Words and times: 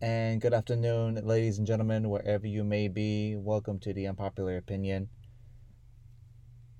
and 0.00 0.40
good 0.40 0.52
afternoon, 0.52 1.20
ladies 1.24 1.58
and 1.58 1.66
gentlemen, 1.66 2.08
wherever 2.08 2.46
you 2.46 2.64
may 2.64 2.88
be. 2.88 3.36
Welcome 3.36 3.78
to 3.80 3.92
the 3.92 4.06
unpopular 4.06 4.56
opinion. 4.56 5.08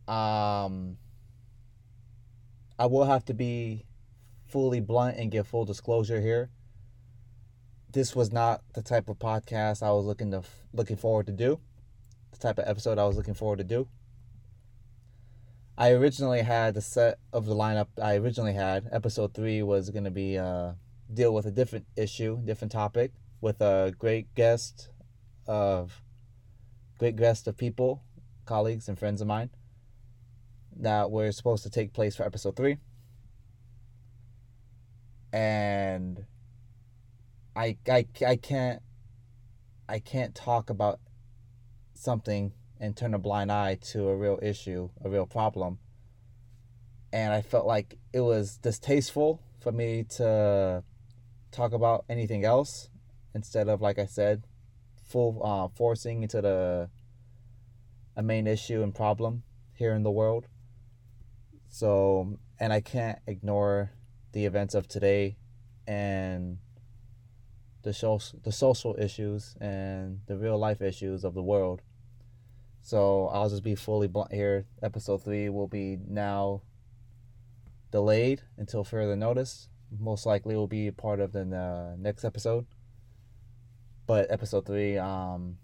Um, 0.08 0.98
I 2.78 2.86
will 2.86 3.04
have 3.04 3.24
to 3.26 3.34
be 3.34 3.86
fully 4.46 4.80
blunt 4.80 5.16
and 5.16 5.30
give 5.30 5.46
full 5.46 5.64
disclosure 5.64 6.20
here. 6.20 6.50
This 7.92 8.16
was 8.16 8.32
not 8.32 8.62
the 8.74 8.82
type 8.82 9.08
of 9.08 9.18
podcast 9.18 9.82
I 9.82 9.92
was 9.92 10.04
looking 10.04 10.30
to 10.32 10.42
looking 10.72 10.96
forward 10.96 11.26
to 11.26 11.32
do. 11.32 11.60
The 12.32 12.38
type 12.38 12.58
of 12.58 12.64
episode 12.66 12.98
I 12.98 13.06
was 13.06 13.16
looking 13.16 13.34
forward 13.34 13.58
to 13.58 13.64
do. 13.64 13.88
I 15.78 15.90
originally 15.92 16.42
had 16.42 16.74
the 16.74 16.80
set 16.80 17.18
of 17.32 17.46
the 17.46 17.54
lineup 17.54 17.88
I 18.00 18.16
originally 18.16 18.54
had. 18.54 18.88
Episode 18.92 19.34
three 19.34 19.62
was 19.62 19.90
going 19.90 20.04
to 20.04 20.10
be 20.10 20.38
uh, 20.38 20.72
deal 21.12 21.34
with 21.34 21.46
a 21.46 21.50
different 21.50 21.86
issue, 21.96 22.40
different 22.44 22.72
topic, 22.72 23.12
with 23.40 23.60
a 23.60 23.94
great 23.98 24.34
guest 24.34 24.88
of 25.46 26.02
great 26.98 27.16
guest 27.16 27.46
of 27.46 27.56
people, 27.56 28.02
colleagues 28.46 28.88
and 28.88 28.98
friends 28.98 29.20
of 29.20 29.26
mine 29.26 29.50
that 30.76 31.10
were 31.10 31.30
supposed 31.32 31.62
to 31.62 31.70
take 31.70 31.92
place 31.92 32.16
for 32.16 32.24
episode 32.24 32.56
three. 32.56 32.78
And 35.32 36.24
I 37.56 37.76
I 37.88 38.06
I 38.26 38.36
can't 38.36 38.82
I 39.88 39.98
can't 39.98 40.34
talk 40.34 40.70
about 40.70 41.00
something 41.94 42.52
and 42.80 42.96
turn 42.96 43.14
a 43.14 43.18
blind 43.18 43.52
eye 43.52 43.76
to 43.92 44.08
a 44.08 44.16
real 44.16 44.38
issue, 44.42 44.90
a 45.04 45.08
real 45.08 45.26
problem. 45.26 45.78
And 47.12 47.32
I 47.32 47.42
felt 47.42 47.66
like 47.66 47.98
it 48.12 48.20
was 48.20 48.56
distasteful 48.56 49.40
for 49.60 49.70
me 49.70 50.04
to 50.16 50.82
talk 51.54 51.72
about 51.72 52.04
anything 52.08 52.44
else 52.44 52.88
instead 53.34 53.68
of, 53.68 53.80
like 53.80 53.98
I 53.98 54.06
said, 54.06 54.44
full 55.06 55.40
uh, 55.44 55.68
forcing 55.76 56.22
into 56.22 56.40
the 56.40 56.90
a 58.16 58.22
main 58.22 58.46
issue 58.46 58.82
and 58.82 58.94
problem 58.94 59.42
here 59.72 59.92
in 59.92 60.02
the 60.02 60.10
world. 60.10 60.46
So, 61.68 62.38
and 62.60 62.72
I 62.72 62.80
can't 62.80 63.18
ignore 63.26 63.90
the 64.32 64.46
events 64.46 64.74
of 64.74 64.86
today 64.86 65.36
and 65.86 66.58
the 67.82 67.92
social 67.92 68.40
the 68.42 68.52
social 68.52 68.96
issues 68.98 69.56
and 69.60 70.20
the 70.26 70.36
real 70.36 70.58
life 70.58 70.80
issues 70.80 71.24
of 71.24 71.34
the 71.34 71.42
world. 71.42 71.82
So 72.82 73.28
I'll 73.28 73.48
just 73.48 73.62
be 73.62 73.74
fully 73.74 74.08
blunt 74.08 74.32
here. 74.32 74.66
Episode 74.82 75.22
three 75.24 75.48
will 75.48 75.68
be 75.68 75.98
now 76.06 76.62
delayed 77.90 78.42
until 78.56 78.84
further 78.84 79.16
notice. 79.16 79.68
Most 79.98 80.26
likely 80.26 80.56
will 80.56 80.66
be 80.66 80.90
part 80.90 81.20
of 81.20 81.32
the 81.32 81.42
uh, 81.56 81.96
next 81.98 82.24
episode. 82.24 82.66
But 84.06 84.30
episode 84.30 84.66
three, 84.66 84.98
um, 84.98 85.56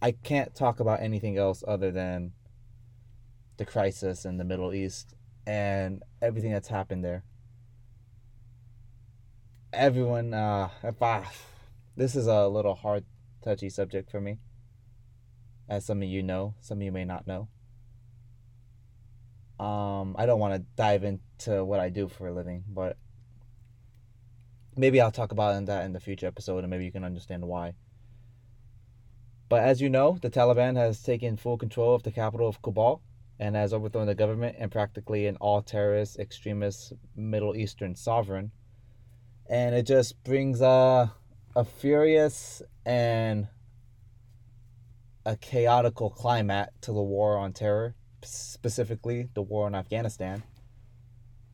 I 0.00 0.12
can't 0.12 0.54
talk 0.54 0.80
about 0.80 1.02
anything 1.02 1.36
else 1.36 1.64
other 1.66 1.90
than 1.90 2.32
the 3.56 3.64
crisis 3.64 4.24
in 4.24 4.36
the 4.36 4.44
Middle 4.44 4.72
East 4.72 5.14
and 5.46 6.02
everything 6.22 6.52
that's 6.52 6.68
happened 6.68 7.04
there. 7.04 7.24
Everyone, 9.72 10.32
uh, 10.32 10.68
if 10.82 11.02
I, 11.02 11.26
this 11.96 12.14
is 12.14 12.26
a 12.26 12.48
little 12.48 12.74
hard, 12.74 13.04
touchy 13.42 13.70
subject 13.70 14.10
for 14.10 14.20
me 14.20 14.38
as 15.68 15.84
some 15.84 16.02
of 16.02 16.08
you 16.08 16.22
know, 16.22 16.54
some 16.60 16.78
of 16.78 16.82
you 16.82 16.92
may 16.92 17.04
not 17.04 17.26
know. 17.26 17.48
Um, 19.60 20.16
I 20.18 20.24
don't 20.24 20.40
want 20.40 20.54
to 20.54 20.64
dive 20.74 21.04
into 21.04 21.62
what 21.62 21.80
I 21.80 21.90
do 21.90 22.08
for 22.08 22.28
a 22.28 22.32
living, 22.32 22.64
but 22.66 22.96
maybe 24.74 25.02
I'll 25.02 25.10
talk 25.10 25.32
about 25.32 25.66
that 25.66 25.84
in 25.84 25.92
the 25.92 26.00
future 26.00 26.26
episode, 26.26 26.64
and 26.64 26.70
maybe 26.70 26.86
you 26.86 26.92
can 26.92 27.04
understand 27.04 27.44
why. 27.44 27.74
But 29.50 29.62
as 29.62 29.82
you 29.82 29.90
know, 29.90 30.16
the 30.22 30.30
Taliban 30.30 30.76
has 30.76 31.02
taken 31.02 31.36
full 31.36 31.58
control 31.58 31.94
of 31.94 32.04
the 32.04 32.10
capital 32.10 32.48
of 32.48 32.62
Kabul 32.62 33.02
and 33.38 33.54
has 33.54 33.74
overthrown 33.74 34.06
the 34.06 34.14
government 34.14 34.56
and 34.58 34.72
practically 34.72 35.26
an 35.26 35.36
all 35.36 35.60
terrorist, 35.60 36.18
extremist 36.18 36.94
Middle 37.14 37.54
Eastern 37.54 37.94
sovereign. 37.94 38.52
And 39.46 39.74
it 39.74 39.82
just 39.82 40.22
brings 40.24 40.62
a, 40.62 41.12
a 41.54 41.64
furious 41.64 42.62
and 42.86 43.48
a 45.26 45.36
chaotical 45.36 46.14
climate 46.14 46.70
to 46.80 46.92
the 46.92 47.02
war 47.02 47.36
on 47.36 47.52
terror, 47.52 47.94
specifically 48.22 49.28
the 49.34 49.42
war 49.42 49.66
in 49.66 49.74
Afghanistan. 49.74 50.42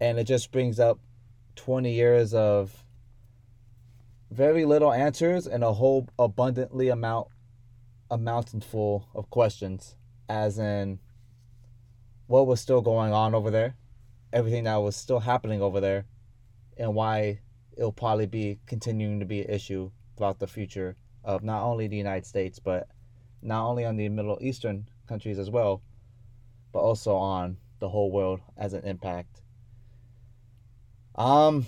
And 0.00 0.19
it 0.19 0.25
just 0.25 0.53
brings 0.53 0.78
up 0.78 0.99
20 1.56 1.93
years 1.93 2.34
of 2.34 2.84
very 4.31 4.65
little 4.65 4.93
answers 4.93 5.47
and 5.47 5.62
a 5.65 5.72
whole 5.72 6.09
abundantly 6.19 6.88
amount 6.88 7.28
a 8.10 8.19
mountain 8.19 8.60
full 8.60 9.09
of 9.15 9.31
questions 9.31 9.97
as 10.28 10.59
in 10.59 10.99
what 12.26 12.47
was 12.47 12.60
still 12.60 12.81
going 12.81 13.12
on 13.12 13.34
over 13.34 13.50
there 13.50 13.75
everything 14.32 14.65
that 14.65 14.76
was 14.76 14.94
still 14.94 15.21
happening 15.21 15.62
over 15.62 15.81
there 15.81 16.05
and 16.76 16.94
why 16.94 17.38
it'll 17.76 17.93
probably 17.93 18.26
be 18.26 18.59
continuing 18.66 19.21
to 19.21 19.26
be 19.26 19.43
an 19.43 19.50
issue 19.50 19.91
throughout 20.16 20.38
the 20.38 20.47
future 20.47 20.97
of 21.25 21.43
not 21.43 21.62
only 21.62 21.87
the 21.87 21.97
United 21.97 22.26
States 22.26 22.59
but 22.59 22.88
not 23.43 23.66
only 23.66 23.84
on 23.84 23.97
the 23.97 24.09
Middle 24.09 24.38
Eastern 24.41 24.88
countries 25.06 25.38
as 25.38 25.50
well, 25.50 25.82
but 26.76 26.82
also 26.82 27.16
on 27.16 27.56
the 27.78 27.88
whole 27.88 28.12
world 28.12 28.38
as 28.59 28.75
an 28.75 28.84
impact. 28.84 29.41
Um, 31.14 31.64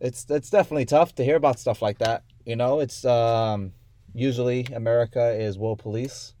it's 0.00 0.26
it's 0.28 0.50
definitely 0.50 0.86
tough 0.86 1.14
to 1.14 1.24
hear 1.24 1.36
about 1.36 1.60
stuff 1.60 1.80
like 1.80 1.98
that. 1.98 2.24
You 2.44 2.56
know, 2.56 2.80
it's 2.80 3.04
um, 3.04 3.74
usually 4.12 4.64
America 4.74 5.30
is 5.30 5.56
world 5.56 5.78
police. 5.78 6.34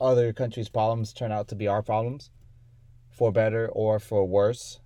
Other 0.00 0.32
countries' 0.32 0.68
problems 0.68 1.12
turn 1.12 1.30
out 1.30 1.46
to 1.50 1.54
be 1.54 1.68
our 1.68 1.80
problems, 1.80 2.30
for 3.08 3.30
better 3.30 3.68
or 3.68 4.00
for 4.00 4.26
worse. 4.26 4.80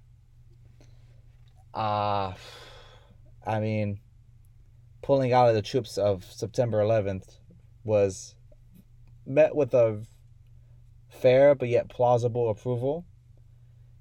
Uh, 1.72 2.34
I 3.46 3.60
mean, 3.60 3.98
pulling 5.00 5.32
out 5.32 5.48
of 5.48 5.54
the 5.54 5.62
troops 5.62 5.96
of 5.96 6.22
September 6.24 6.82
11th 6.82 7.38
was 7.82 8.34
met 9.24 9.56
with 9.56 9.72
a 9.72 10.04
fair 11.14 11.54
but 11.54 11.68
yet 11.68 11.88
plausible 11.88 12.50
approval, 12.50 13.04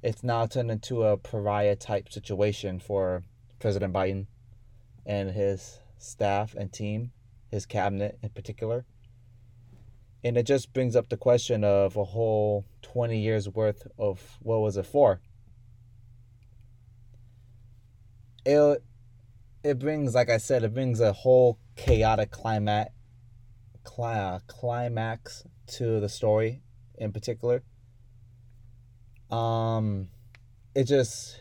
it's 0.01 0.23
now 0.23 0.45
turned 0.45 0.71
into 0.71 1.03
a 1.03 1.17
pariah 1.17 1.75
type 1.75 2.11
situation 2.11 2.79
for 2.79 3.23
President 3.59 3.93
Biden 3.93 4.27
and 5.05 5.31
his 5.31 5.79
staff 5.97 6.55
and 6.55 6.71
team, 6.73 7.11
his 7.49 7.65
cabinet 7.65 8.19
in 8.21 8.29
particular. 8.29 8.85
And 10.23 10.37
it 10.37 10.43
just 10.43 10.73
brings 10.73 10.95
up 10.95 11.09
the 11.09 11.17
question 11.17 11.63
of 11.63 11.95
a 11.95 12.03
whole 12.03 12.65
20 12.81 13.19
years 13.19 13.49
worth 13.49 13.87
of 13.97 14.37
what 14.41 14.59
was 14.59 14.77
it 14.77 14.85
for? 14.85 15.21
It, 18.45 18.83
it 19.63 19.79
brings, 19.79 20.15
like 20.15 20.29
I 20.29 20.37
said, 20.37 20.63
it 20.63 20.73
brings 20.73 20.99
a 20.99 21.13
whole 21.13 21.59
chaotic 21.75 22.31
climate 22.31 22.89
cli- 23.83 24.39
climax 24.47 25.43
to 25.67 25.99
the 25.99 26.09
story 26.09 26.61
in 27.03 27.11
particular. 27.11 27.63
Um, 29.29 30.09
it 30.75 30.85
just, 30.85 31.37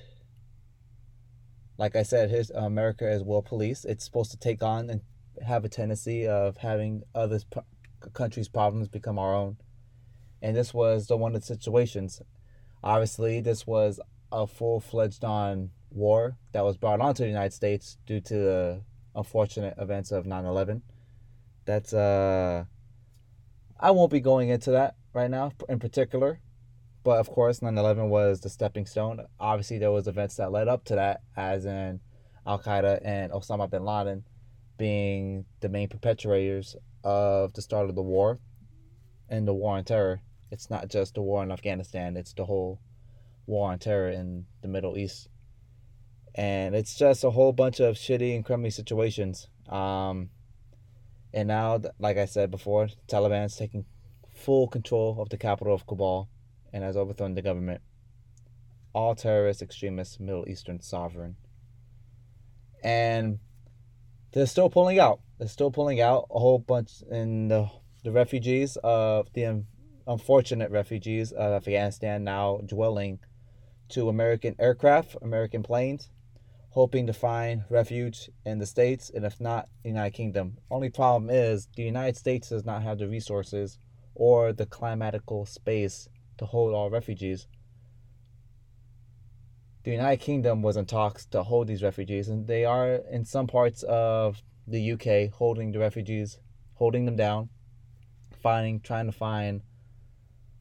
like 1.79 1.97
I 1.97 2.03
said, 2.03 2.31
his 2.31 2.51
America 2.51 3.11
is 3.11 3.23
world 3.23 3.47
police. 3.47 3.85
It's 3.85 4.05
supposed 4.05 4.31
to 4.33 4.39
take 4.39 4.63
on 4.63 4.91
and 4.91 5.01
have 5.47 5.65
a 5.65 5.69
tendency 5.69 6.27
of 6.27 6.59
having 6.59 7.03
other 7.15 7.41
countries' 8.13 8.49
problems 8.49 8.89
become 8.89 9.19
our 9.19 9.35
own. 9.35 9.57
And 10.41 10.57
this 10.57 10.75
was 10.75 11.07
the 11.07 11.17
one 11.17 11.35
of 11.35 11.41
the 11.41 11.47
situations. 11.47 12.21
Obviously, 12.83 13.41
this 13.41 13.67
was 13.67 14.01
a 14.33 14.47
full 14.47 14.81
fledged 14.81 15.25
on 15.25 15.71
war 15.91 16.37
that 16.53 16.65
was 16.65 16.77
brought 16.77 17.01
onto 17.01 17.23
the 17.23 17.29
United 17.29 17.53
States 17.53 17.99
due 18.07 18.21
to 18.21 18.35
the 18.35 18.83
unfortunate 19.15 19.75
events 19.79 20.11
of 20.11 20.25
9 20.25 20.45
11 20.47 20.83
that's 21.65 21.93
uh 21.93 22.65
I 23.79 23.91
won't 23.91 24.11
be 24.11 24.21
going 24.21 24.49
into 24.49 24.71
that 24.73 24.97
right 25.13 25.31
now 25.31 25.53
in 25.69 25.79
particular. 25.79 26.41
But 27.05 27.19
of 27.19 27.29
course 27.29 27.61
9/11 27.61 28.09
was 28.09 28.41
the 28.41 28.49
stepping 28.49 28.87
stone. 28.87 29.27
Obviously 29.41 29.79
there 29.79 29.91
was 29.91 30.07
events 30.07 30.37
that 30.37 30.53
led 30.53 30.69
up 30.69 30.85
to 30.85 30.95
that 30.95 31.23
as 31.37 31.65
in 31.65 32.01
Al 32.47 32.59
Qaeda 32.59 33.01
and 33.05 33.33
Osama 33.33 33.69
bin 33.71 33.85
Laden 33.85 34.25
being 34.79 35.45
the 35.61 35.69
main 35.69 35.89
perpetrators 35.89 36.77
of 37.05 37.53
the 37.55 37.63
start 37.63 37.89
of 37.89 37.95
the 37.95 38.03
war 38.03 38.39
and 39.29 39.47
the 39.47 39.55
war 39.55 39.77
on 39.77 39.85
terror. 39.85 40.21
It's 40.51 40.71
not 40.71 40.89
just 40.89 41.15
the 41.15 41.23
war 41.23 41.43
in 41.43 41.51
Afghanistan, 41.51 42.17
it's 42.17 42.35
the 42.35 42.45
whole 42.45 42.81
war 43.47 43.73
on 43.73 43.79
terror 43.79 44.11
in 44.11 44.47
the 44.61 44.69
Middle 44.69 44.97
East. 44.97 45.29
And 46.35 46.75
it's 46.75 46.97
just 46.97 47.25
a 47.25 47.31
whole 47.31 47.53
bunch 47.53 47.81
of 47.81 47.97
shitty 47.97 48.35
and 48.35 48.45
crummy 48.45 48.71
situations. 48.71 49.49
Um, 49.69 50.31
and 51.33 51.49
now, 51.49 51.81
like 51.99 52.17
I 52.17 52.27
said 52.27 52.51
before, 52.51 52.89
Taliban's 53.09 53.57
taking 53.57 53.85
full 54.43 54.69
control 54.69 55.21
of 55.21 55.29
the 55.29 55.39
capital 55.39 55.75
of 55.75 55.87
Kabul 55.87 56.29
and 56.73 56.83
has 56.83 56.97
overthrown 56.97 57.35
the 57.35 57.43
government. 57.43 57.81
All 58.95 59.15
terrorist, 59.15 59.63
extremist, 59.63 60.21
Middle 60.21 60.49
Eastern 60.49 60.81
sovereign. 60.81 61.37
And 62.83 63.39
they're 64.33 64.47
still 64.47 64.69
pulling 64.69 64.99
out. 64.99 65.21
They're 65.39 65.49
still 65.49 65.71
pulling 65.71 66.01
out 66.01 66.27
a 66.31 66.39
whole 66.39 66.59
bunch 66.59 67.03
in 67.11 67.49
the 67.49 67.71
the 68.05 68.11
refugees 68.11 68.77
of 68.83 69.33
the 69.33 69.65
unfortunate 70.09 70.71
refugees 70.73 71.31
of 71.31 71.53
Afghanistan 71.53 72.25
now 72.25 72.59
dwelling 72.67 73.21
to 73.91 74.09
American 74.09 74.57
aircraft, 74.59 75.17
American 75.23 75.63
planes, 75.63 76.11
hoping 76.71 77.07
to 77.07 77.13
find 77.13 77.63
refuge 77.71 78.29
in 78.45 78.59
the 78.59 78.67
States 78.67 79.11
and 79.15 79.25
if 79.25 79.41
not, 79.41 79.69
the 79.83 79.91
United 79.91 80.15
Kingdom. 80.17 80.59
Only 80.71 80.91
problem 80.91 81.31
is 81.31 81.69
the 81.77 81.85
United 81.85 82.17
States 82.17 82.49
does 82.49 82.65
not 82.65 82.83
have 82.83 82.99
the 82.99 83.09
resources 83.09 83.79
or 84.15 84.53
the 84.53 84.67
climatical 84.67 85.47
space 85.47 86.09
to 86.39 86.47
hold 86.47 86.75
all 86.75 86.91
refugees. 86.91 87.47
The 89.85 89.91
United 89.91 90.21
Kingdom 90.21 90.63
was 90.63 90.77
in 90.77 90.87
talks 90.87 91.27
to 91.27 91.43
hold 91.43 91.67
these 91.67 91.83
refugees, 91.83 92.29
and 92.29 92.47
they 92.47 92.65
are 92.65 92.95
in 93.11 93.25
some 93.25 93.47
parts 93.47 93.83
of 93.83 94.43
the 94.67 94.93
UK 94.93 95.33
holding 95.33 95.73
the 95.73 95.81
refugees, 95.81 96.39
holding 96.75 97.05
them 97.05 97.17
down, 97.17 97.49
finding, 98.43 98.81
trying 98.81 99.07
to 99.07 99.13
find 99.13 99.63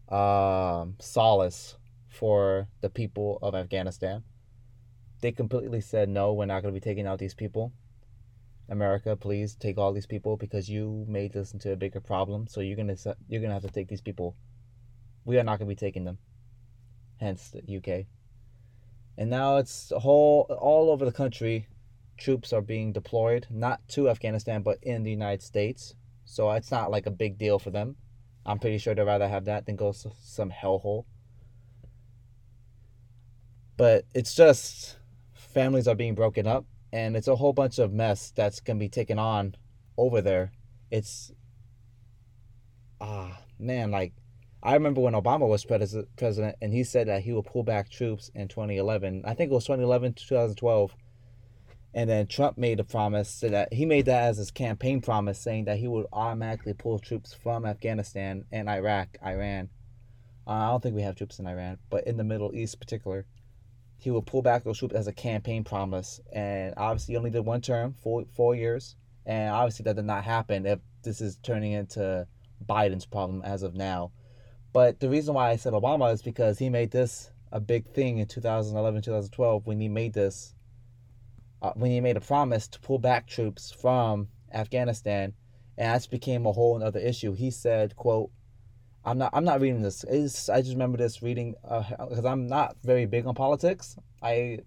um, 0.09 0.95
solace 0.99 1.77
for 2.09 2.67
the 2.81 2.89
people 2.89 3.37
of 3.41 3.53
Afghanistan. 3.53 4.23
They 5.21 5.31
completely 5.31 5.81
said 5.81 6.09
no, 6.09 6.33
we're 6.33 6.45
not 6.45 6.63
going 6.63 6.73
to 6.73 6.79
be 6.79 6.83
taking 6.83 7.05
out 7.05 7.19
these 7.19 7.35
people. 7.35 7.73
America, 8.69 9.15
please 9.15 9.55
take 9.55 9.77
all 9.77 9.91
these 9.91 10.05
people 10.05 10.37
because 10.37 10.69
you 10.69 11.05
made 11.07 11.33
this 11.33 11.53
into 11.53 11.71
a 11.71 11.75
bigger 11.75 11.99
problem. 11.99 12.47
So 12.47 12.61
you're 12.61 12.77
gonna 12.77 12.95
you're 13.27 13.41
gonna 13.41 13.53
have 13.53 13.63
to 13.63 13.69
take 13.69 13.87
these 13.87 14.01
people. 14.01 14.35
We 15.25 15.37
are 15.37 15.43
not 15.43 15.59
gonna 15.59 15.69
be 15.69 15.75
taking 15.75 16.05
them. 16.05 16.17
Hence 17.19 17.49
the 17.49 17.77
UK. 17.77 18.05
And 19.17 19.29
now 19.29 19.57
it's 19.57 19.91
whole 19.95 20.47
all 20.59 20.89
over 20.89 21.05
the 21.05 21.11
country. 21.11 21.67
Troops 22.17 22.53
are 22.53 22.61
being 22.61 22.93
deployed, 22.93 23.47
not 23.49 23.85
to 23.89 24.09
Afghanistan, 24.09 24.61
but 24.61 24.77
in 24.81 25.03
the 25.03 25.11
United 25.11 25.41
States. 25.41 25.95
So 26.25 26.49
it's 26.51 26.71
not 26.71 26.91
like 26.91 27.07
a 27.07 27.11
big 27.11 27.37
deal 27.37 27.59
for 27.59 27.71
them. 27.71 27.95
I'm 28.45 28.59
pretty 28.59 28.77
sure 28.77 28.95
they'd 28.95 29.03
rather 29.03 29.27
have 29.27 29.45
that 29.45 29.65
than 29.65 29.75
go 29.75 29.91
some 29.91 30.51
hellhole. 30.51 31.05
But 33.77 34.05
it's 34.13 34.33
just 34.35 34.97
families 35.33 35.87
are 35.87 35.95
being 35.95 36.15
broken 36.15 36.47
up, 36.47 36.65
and 36.93 37.15
it's 37.15 37.27
a 37.27 37.35
whole 37.35 37.53
bunch 37.53 37.79
of 37.79 37.93
mess 37.93 38.31
that's 38.35 38.59
gonna 38.59 38.79
be 38.79 38.89
taken 38.89 39.19
on 39.19 39.55
over 39.97 40.21
there. 40.21 40.51
It's 40.89 41.31
ah 42.99 43.39
man, 43.59 43.91
like 43.91 44.13
I 44.63 44.73
remember 44.73 45.01
when 45.01 45.13
Obama 45.13 45.47
was 45.47 45.65
pres- 45.65 45.95
president, 46.17 46.55
and 46.61 46.73
he 46.73 46.83
said 46.83 47.07
that 47.07 47.23
he 47.23 47.33
would 47.33 47.45
pull 47.45 47.63
back 47.63 47.89
troops 47.89 48.29
in 48.35 48.47
2011. 48.47 49.23
I 49.25 49.33
think 49.33 49.51
it 49.51 49.55
was 49.55 49.65
2011 49.65 50.13
to 50.13 50.27
2012 50.27 50.95
and 51.93 52.09
then 52.09 52.27
Trump 52.27 52.57
made 52.57 52.79
a 52.79 52.83
promise 52.83 53.41
that 53.41 53.73
he 53.73 53.85
made 53.85 54.05
that 54.05 54.23
as 54.23 54.37
his 54.37 54.51
campaign 54.51 55.01
promise, 55.01 55.39
saying 55.39 55.65
that 55.65 55.77
he 55.77 55.87
would 55.87 56.05
automatically 56.13 56.73
pull 56.73 56.99
troops 56.99 57.33
from 57.33 57.65
Afghanistan 57.65 58.45
and 58.51 58.69
Iraq, 58.69 59.17
Iran. 59.25 59.69
Uh, 60.47 60.51
I 60.51 60.67
don't 60.69 60.81
think 60.81 60.95
we 60.95 61.01
have 61.01 61.15
troops 61.15 61.39
in 61.39 61.47
Iran, 61.47 61.77
but 61.89 62.07
in 62.07 62.17
the 62.17 62.23
Middle 62.23 62.55
East, 62.55 62.79
particular, 62.79 63.25
he 64.01 64.09
would 64.09 64.25
pull 64.25 64.41
back 64.41 64.63
those 64.63 64.79
troops 64.79 64.95
as 64.95 65.05
a 65.05 65.13
campaign 65.13 65.63
promise. 65.63 66.19
And 66.33 66.73
obviously, 66.75 67.13
he 67.13 67.17
only 67.17 67.29
did 67.29 67.45
one 67.45 67.61
term, 67.61 67.93
four 67.93 68.25
four 68.33 68.55
years, 68.55 68.95
and 69.27 69.53
obviously 69.53 69.83
that 69.83 69.95
did 69.95 70.05
not 70.05 70.23
happen. 70.23 70.65
If 70.65 70.79
this 71.03 71.21
is 71.21 71.37
turning 71.43 71.73
into 71.73 72.27
Biden's 72.67 73.05
problem 73.05 73.43
as 73.43 73.61
of 73.61 73.75
now, 73.75 74.11
but 74.73 74.99
the 74.99 75.09
reason 75.09 75.35
why 75.35 75.51
I 75.51 75.55
said 75.55 75.73
Obama 75.73 76.11
is 76.11 76.23
because 76.23 76.57
he 76.57 76.67
made 76.67 76.89
this 76.89 77.29
a 77.51 77.59
big 77.59 77.85
thing 77.93 78.17
in 78.17 78.25
2011, 78.25 79.03
2012 79.03 79.67
when 79.67 79.79
he 79.79 79.87
made 79.87 80.13
this 80.13 80.55
uh, 81.61 81.73
when 81.75 81.91
he 81.91 82.01
made 82.01 82.17
a 82.17 82.21
promise 82.21 82.67
to 82.69 82.79
pull 82.79 82.97
back 82.97 83.27
troops 83.27 83.71
from 83.71 84.29
Afghanistan, 84.51 85.33
and 85.77 86.01
that 86.01 86.09
became 86.09 86.47
a 86.47 86.51
whole 86.51 86.81
other 86.83 86.99
issue. 86.99 87.33
He 87.33 87.51
said, 87.51 87.95
"quote 87.95 88.31
I'm 89.03 89.17
not. 89.17 89.31
I'm 89.33 89.43
not 89.43 89.61
reading 89.61 89.81
this. 89.81 90.03
It's, 90.03 90.49
I 90.49 90.61
just 90.61 90.73
remember 90.73 90.97
this 90.97 91.21
reading 91.21 91.55
because 91.61 92.25
uh, 92.25 92.29
I'm 92.29 92.47
not 92.47 92.75
very 92.83 93.05
big 93.05 93.25
on 93.25 93.35
politics. 93.35 93.95
I 94.21 94.59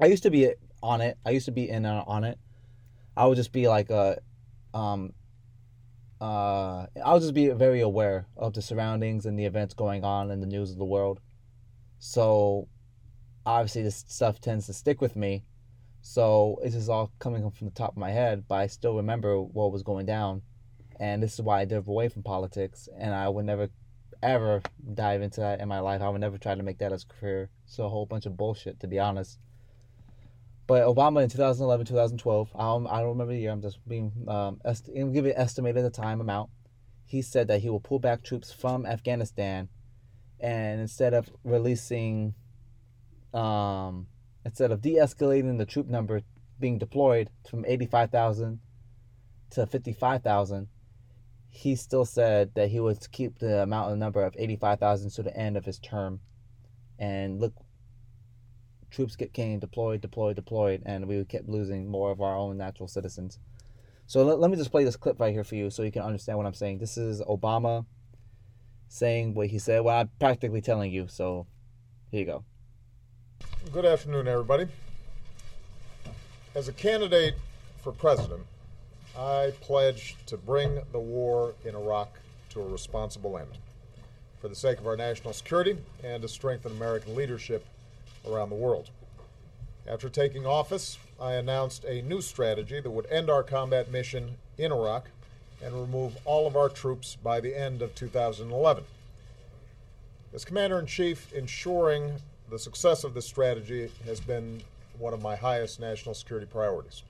I 0.00 0.06
used 0.06 0.22
to 0.22 0.30
be 0.30 0.52
on 0.82 1.00
it. 1.00 1.18
I 1.26 1.30
used 1.30 1.46
to 1.46 1.52
be 1.52 1.68
in 1.68 1.84
uh, 1.84 2.04
on 2.06 2.24
it. 2.24 2.38
I 3.16 3.26
would 3.26 3.36
just 3.36 3.52
be 3.52 3.68
like 3.68 3.90
a 3.90 4.18
um 4.72 5.12
uh 6.20 6.86
I'll 7.04 7.20
just 7.20 7.34
be 7.34 7.48
very 7.48 7.80
aware 7.80 8.26
of 8.36 8.54
the 8.54 8.62
surroundings 8.62 9.26
and 9.26 9.38
the 9.38 9.44
events 9.44 9.74
going 9.74 10.04
on 10.04 10.30
in 10.30 10.40
the 10.40 10.46
news 10.46 10.70
of 10.70 10.78
the 10.78 10.84
world. 10.84 11.20
So 11.98 12.68
obviously 13.44 13.82
this 13.82 14.04
stuff 14.06 14.40
tends 14.40 14.66
to 14.66 14.72
stick 14.72 15.00
with 15.00 15.16
me 15.16 15.44
so 16.02 16.58
this 16.62 16.74
is 16.74 16.88
all 16.88 17.12
coming 17.18 17.48
from 17.50 17.68
the 17.68 17.74
top 17.74 17.92
of 17.92 17.96
my 17.96 18.10
head, 18.10 18.44
but 18.48 18.56
I 18.56 18.66
still 18.66 18.96
remember 18.96 19.40
what 19.40 19.72
was 19.72 19.82
going 19.82 20.06
down. 20.06 20.42
And 21.00 21.22
this 21.22 21.34
is 21.34 21.40
why 21.40 21.62
I 21.62 21.64
drove 21.64 21.88
away 21.88 22.08
from 22.08 22.22
politics. 22.22 22.88
And 22.96 23.14
I 23.14 23.28
would 23.28 23.46
never, 23.46 23.70
ever 24.22 24.62
dive 24.94 25.22
into 25.22 25.40
that 25.40 25.60
in 25.60 25.66
my 25.66 25.80
life. 25.80 26.02
I 26.02 26.08
would 26.08 26.20
never 26.20 26.38
try 26.38 26.54
to 26.54 26.62
make 26.62 26.78
that 26.78 26.92
as 26.92 27.04
a 27.04 27.20
career. 27.20 27.50
So 27.66 27.84
a 27.84 27.88
whole 27.88 28.06
bunch 28.06 28.26
of 28.26 28.36
bullshit, 28.36 28.78
to 28.80 28.86
be 28.86 28.98
honest. 28.98 29.38
But 30.66 30.82
Obama 30.82 31.24
in 31.24 31.28
2011, 31.28 31.86
2012, 31.86 32.50
I 32.54 32.58
don't, 32.60 32.86
I 32.86 33.00
don't 33.00 33.08
remember 33.08 33.32
the 33.32 33.40
year. 33.40 33.50
I'm 33.50 33.60
just 33.60 33.80
being 33.88 34.12
um, 34.28 34.60
est- 34.64 34.88
give 34.94 35.26
it 35.26 35.34
estimated 35.36 35.84
the 35.84 35.90
time 35.90 36.20
amount. 36.20 36.50
He 37.06 37.22
said 37.22 37.48
that 37.48 37.60
he 37.60 37.68
will 37.68 37.80
pull 37.80 37.98
back 37.98 38.22
troops 38.22 38.52
from 38.52 38.86
Afghanistan, 38.86 39.68
and 40.38 40.80
instead 40.80 41.12
of 41.12 41.28
releasing 41.42 42.34
um, 43.34 44.06
instead 44.44 44.70
of 44.70 44.80
de-escalating 44.80 45.58
the 45.58 45.66
troop 45.66 45.88
number 45.88 46.22
being 46.60 46.78
deployed 46.78 47.30
from 47.48 47.64
85,000 47.66 48.60
to 49.50 49.66
55,000, 49.66 50.68
he 51.50 51.74
still 51.74 52.04
said 52.04 52.54
that 52.54 52.70
he 52.70 52.80
would 52.80 53.10
keep 53.10 53.38
the 53.38 53.62
amount 53.62 53.92
of 53.92 53.98
number 53.98 54.24
of 54.24 54.34
85,000 54.38 55.10
to 55.10 55.22
the 55.22 55.36
end 55.36 55.56
of 55.56 55.64
his 55.64 55.78
term. 55.80 56.20
And 56.98 57.40
look, 57.40 57.54
troops 58.90 59.16
get 59.16 59.32
getting 59.32 59.58
deployed, 59.58 60.00
deployed, 60.00 60.36
deployed, 60.36 60.82
and 60.86 61.06
we 61.06 61.24
kept 61.24 61.48
losing 61.48 61.90
more 61.90 62.10
of 62.10 62.20
our 62.20 62.36
own 62.36 62.56
natural 62.56 62.88
citizens. 62.88 63.38
So 64.06 64.24
let, 64.24 64.38
let 64.38 64.50
me 64.50 64.56
just 64.56 64.70
play 64.70 64.84
this 64.84 64.96
clip 64.96 65.20
right 65.20 65.32
here 65.32 65.44
for 65.44 65.54
you 65.56 65.70
so 65.70 65.82
you 65.82 65.92
can 65.92 66.02
understand 66.02 66.38
what 66.38 66.46
I'm 66.46 66.54
saying. 66.54 66.78
This 66.78 66.96
is 66.96 67.20
Obama 67.22 67.84
saying 68.88 69.34
what 69.34 69.48
he 69.48 69.58
said. 69.58 69.82
Well, 69.82 70.00
I'm 70.00 70.10
practically 70.18 70.60
telling 70.60 70.92
you, 70.92 71.06
so 71.08 71.46
here 72.10 72.20
you 72.20 72.26
go. 72.26 72.44
Good 73.72 73.84
afternoon, 73.84 74.26
everybody. 74.28 74.66
As 76.54 76.68
a 76.68 76.72
candidate 76.72 77.34
for 77.82 77.92
president, 77.92 78.42
I 79.16 79.52
pledge 79.60 80.16
to 80.26 80.36
bring 80.36 80.80
the 80.92 80.98
war 80.98 81.54
in 81.64 81.74
Iraq 81.74 82.18
to 82.50 82.60
a 82.60 82.66
responsible 82.66 83.36
end 83.36 83.58
for 84.40 84.48
the 84.48 84.54
sake 84.54 84.78
of 84.78 84.86
our 84.86 84.96
national 84.96 85.34
security 85.34 85.76
and 86.02 86.22
to 86.22 86.28
strengthen 86.28 86.72
American 86.72 87.14
leadership 87.14 87.66
around 88.26 88.50
the 88.50 88.56
world. 88.56 88.90
After 89.86 90.08
taking 90.08 90.46
office, 90.46 90.98
I 91.20 91.34
announced 91.34 91.84
a 91.84 92.02
new 92.02 92.20
strategy 92.20 92.80
that 92.80 92.90
would 92.90 93.06
end 93.06 93.28
our 93.28 93.42
combat 93.42 93.90
mission 93.90 94.36
in 94.56 94.72
Iraq 94.72 95.08
and 95.62 95.74
remove 95.74 96.16
all 96.24 96.46
of 96.46 96.56
our 96.56 96.68
troops 96.68 97.16
by 97.22 97.40
the 97.40 97.54
end 97.54 97.82
of 97.82 97.94
2011. 97.94 98.84
As 100.32 100.44
Commander 100.44 100.78
in 100.78 100.86
Chief, 100.86 101.32
ensuring 101.32 102.14
the 102.48 102.58
success 102.58 103.04
of 103.04 103.14
this 103.14 103.26
strategy 103.26 103.90
has 104.04 104.20
been 104.20 104.62
one 104.98 105.12
of 105.12 105.20
my 105.20 105.36
highest 105.36 105.80
national 105.80 106.14
security 106.14 106.46
priorities. 106.46 107.02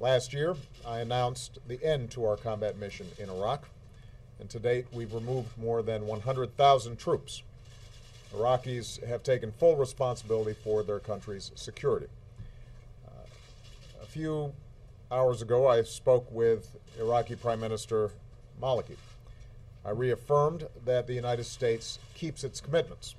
Last 0.00 0.32
year, 0.32 0.56
I 0.86 0.98
announced 0.98 1.58
the 1.66 1.82
end 1.82 2.10
to 2.12 2.24
our 2.24 2.36
combat 2.36 2.78
mission 2.78 3.06
in 3.18 3.30
Iraq, 3.30 3.68
and 4.40 4.50
to 4.50 4.58
date, 4.58 4.86
we've 4.92 5.14
removed 5.14 5.56
more 5.56 5.82
than 5.82 6.06
100,000 6.06 6.98
troops. 6.98 7.42
Iraqis 8.34 9.04
have 9.06 9.22
taken 9.22 9.52
full 9.52 9.76
responsibility 9.76 10.54
for 10.64 10.82
their 10.82 10.98
country's 10.98 11.52
security. 11.54 12.08
Uh, 13.06 13.10
a 14.02 14.06
few 14.06 14.52
hours 15.10 15.42
ago, 15.42 15.68
I 15.68 15.82
spoke 15.82 16.30
with 16.30 16.76
Iraqi 16.98 17.36
Prime 17.36 17.60
Minister 17.60 18.10
Maliki. 18.60 18.96
I 19.84 19.90
reaffirmed 19.90 20.66
that 20.84 21.06
the 21.06 21.14
United 21.14 21.44
States 21.44 21.98
keeps 22.14 22.42
its 22.42 22.60
commitments 22.60 23.14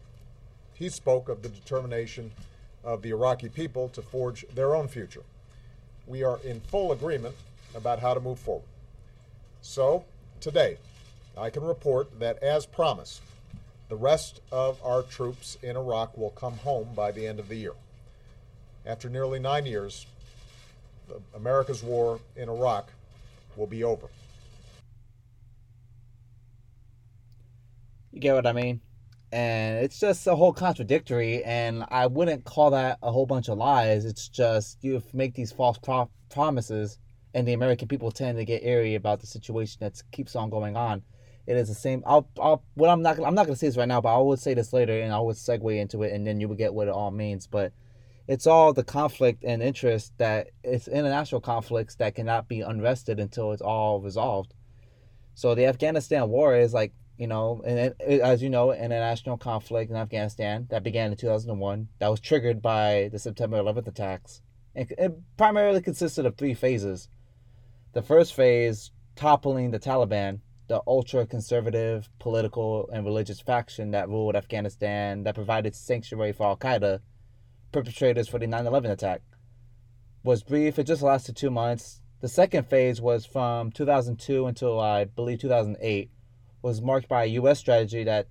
he 0.75 0.89
spoke 0.89 1.29
of 1.29 1.41
the 1.41 1.49
determination 1.49 2.31
of 2.83 3.01
the 3.01 3.09
Iraqi 3.09 3.49
people 3.49 3.89
to 3.89 4.01
forge 4.01 4.45
their 4.53 4.75
own 4.75 4.87
future. 4.87 5.23
We 6.07 6.23
are 6.23 6.39
in 6.43 6.59
full 6.61 6.91
agreement 6.91 7.35
about 7.73 7.99
how 7.99 8.13
to 8.13 8.19
move 8.19 8.39
forward. 8.39 8.67
So, 9.61 10.05
today, 10.39 10.77
I 11.37 11.49
can 11.49 11.63
report 11.63 12.19
that, 12.19 12.41
as 12.43 12.65
promised, 12.65 13.21
the 13.89 13.95
rest 13.95 14.41
of 14.51 14.79
our 14.83 15.01
troops 15.01 15.57
in 15.61 15.75
Iraq 15.75 16.17
will 16.17 16.29
come 16.31 16.57
home 16.57 16.89
by 16.95 17.11
the 17.11 17.27
end 17.27 17.39
of 17.39 17.49
the 17.49 17.55
year. 17.55 17.73
After 18.85 19.09
nearly 19.09 19.39
nine 19.39 19.65
years, 19.65 20.05
America's 21.35 21.83
war 21.83 22.19
in 22.35 22.49
Iraq 22.49 22.91
will 23.55 23.67
be 23.67 23.83
over. 23.83 24.07
You 28.11 28.19
get 28.21 28.33
what 28.33 28.47
I 28.47 28.53
mean? 28.53 28.81
And 29.35 29.83
it's 29.83 29.99
just 29.99 30.25
a 30.27 30.35
whole 30.35 30.53
contradictory 30.53 31.43
and 31.43 31.83
i 31.89 32.07
wouldn't 32.07 32.45
call 32.45 32.71
that 32.71 32.97
a 33.03 33.11
whole 33.11 33.25
bunch 33.25 33.49
of 33.49 33.57
lies 33.57 34.05
it's 34.05 34.29
just 34.29 34.77
you 34.81 35.01
make 35.13 35.33
these 35.33 35.51
false 35.51 35.77
pro- 35.77 36.09
promises 36.29 36.99
and 37.35 37.45
the 37.45 37.53
American 37.53 37.89
people 37.89 38.11
tend 38.11 38.37
to 38.37 38.45
get 38.45 38.63
airy 38.63 38.95
about 38.95 39.19
the 39.19 39.27
situation 39.27 39.77
that 39.81 40.01
keeps 40.13 40.37
on 40.37 40.49
going 40.49 40.77
on. 40.77 41.03
It 41.45 41.57
is 41.57 41.67
the 41.67 41.75
same. 41.75 42.01
I'll, 42.05 42.27
I'll, 42.41 42.63
what 42.75 42.89
I'm 42.89 43.01
not, 43.01 43.19
I'm 43.19 43.35
not 43.35 43.45
gonna 43.45 43.57
say 43.57 43.67
this 43.67 43.77
right 43.77 43.87
now, 43.87 43.99
but 43.99 44.15
I 44.15 44.17
will 44.19 44.37
say 44.37 44.53
this 44.53 44.71
later, 44.71 44.99
and 44.99 45.13
I 45.13 45.19
will 45.19 45.33
segue 45.33 45.77
into 45.77 46.01
it, 46.03 46.13
and 46.13 46.25
then 46.25 46.39
you 46.39 46.47
will 46.47 46.55
get 46.55 46.73
what 46.73 46.87
it 46.87 46.93
all 46.93 47.11
means. 47.11 47.45
But 47.45 47.73
it's 48.27 48.47
all 48.47 48.71
the 48.71 48.85
conflict 48.85 49.43
and 49.43 49.61
interest 49.61 50.13
that 50.17 50.47
it's 50.63 50.87
international 50.87 51.41
conflicts 51.41 51.95
that 51.95 52.15
cannot 52.15 52.47
be 52.47 52.61
unrested 52.61 53.19
until 53.19 53.51
it's 53.51 53.61
all 53.61 53.99
resolved. 53.99 54.53
So 55.35 55.53
the 55.53 55.65
Afghanistan 55.65 56.29
war 56.29 56.55
is 56.55 56.73
like 56.73 56.93
you 57.17 57.27
know, 57.27 57.61
and 57.65 57.79
it, 57.79 57.95
it, 57.99 58.21
as 58.21 58.41
you 58.41 58.49
know, 58.49 58.71
international 58.73 59.37
conflict 59.37 59.89
in 59.89 59.97
Afghanistan 59.97 60.67
that 60.69 60.83
began 60.83 61.11
in 61.11 61.17
2001 61.17 61.87
that 61.99 62.09
was 62.09 62.19
triggered 62.19 62.61
by 62.61 63.09
the 63.11 63.19
September 63.19 63.57
11th 63.57 63.87
attacks. 63.87 64.41
And 64.75 64.91
it 64.97 65.13
primarily 65.37 65.81
consisted 65.81 66.25
of 66.25 66.35
three 66.35 66.53
phases. 66.53 67.07
The 67.93 68.01
first 68.01 68.33
phase, 68.33 68.91
toppling 69.15 69.71
the 69.71 69.79
Taliban, 69.79 70.41
the 70.67 70.81
ultra 70.87 71.25
conservative 71.25 72.09
political 72.19 72.89
and 72.91 73.05
religious 73.05 73.39
faction 73.39 73.91
that 73.91 74.09
ruled 74.09 74.35
Afghanistan 74.35 75.23
that 75.23 75.35
provided 75.35 75.75
sanctuary 75.75 76.33
for 76.33 76.47
Al 76.47 76.57
Qaeda 76.57 76.99
perpetrators 77.71 78.27
for 78.27 78.39
the 78.39 78.47
9 78.47 78.65
11 78.65 78.91
attack, 78.91 79.21
was 80.23 80.43
brief. 80.43 80.79
It 80.79 80.85
just 80.85 81.01
lasted 81.01 81.35
two 81.37 81.51
months. 81.51 82.01
The 82.21 82.27
second 82.27 82.67
phase 82.67 82.99
was 82.99 83.25
from 83.25 83.71
2002 83.71 84.47
until 84.47 84.79
I 84.79 85.05
believe 85.05 85.39
2008 85.39 86.09
was 86.65 86.81
marked 86.81 87.07
by 87.07 87.25
a 87.25 87.27
U.S. 87.27 87.59
strategy 87.59 88.03
that 88.05 88.27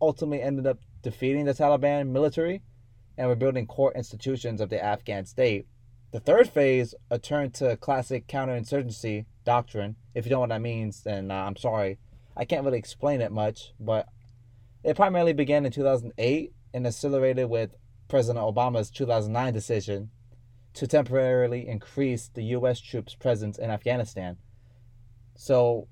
ultimately 0.00 0.40
ended 0.40 0.66
up 0.66 0.78
defeating 1.02 1.44
the 1.44 1.52
Taliban 1.52 2.08
military 2.08 2.62
and 3.18 3.28
rebuilding 3.28 3.66
core 3.66 3.92
institutions 3.92 4.62
of 4.62 4.70
the 4.70 4.82
Afghan 4.82 5.26
state. 5.26 5.66
The 6.10 6.20
third 6.20 6.48
phase, 6.48 6.94
a 7.10 7.18
turn 7.18 7.50
to 7.50 7.76
classic 7.76 8.28
counterinsurgency 8.28 9.26
doctrine. 9.44 9.96
If 10.14 10.24
you 10.24 10.30
don't 10.30 10.38
know 10.38 10.40
what 10.40 10.48
that 10.48 10.62
means, 10.62 11.02
then 11.02 11.30
uh, 11.30 11.34
I'm 11.34 11.56
sorry. 11.56 11.98
I 12.34 12.46
can't 12.46 12.64
really 12.64 12.78
explain 12.78 13.20
it 13.20 13.30
much, 13.30 13.74
but 13.78 14.06
it 14.82 14.96
primarily 14.96 15.34
began 15.34 15.66
in 15.66 15.72
2008 15.72 16.52
and 16.72 16.86
accelerated 16.86 17.50
with 17.50 17.74
President 18.08 18.42
Obama's 18.42 18.90
2009 18.90 19.52
decision 19.52 20.08
to 20.72 20.86
temporarily 20.86 21.68
increase 21.68 22.30
the 22.32 22.44
U.S. 22.56 22.80
troops' 22.80 23.14
presence 23.14 23.58
in 23.58 23.70
Afghanistan. 23.70 24.38
So 25.36 25.88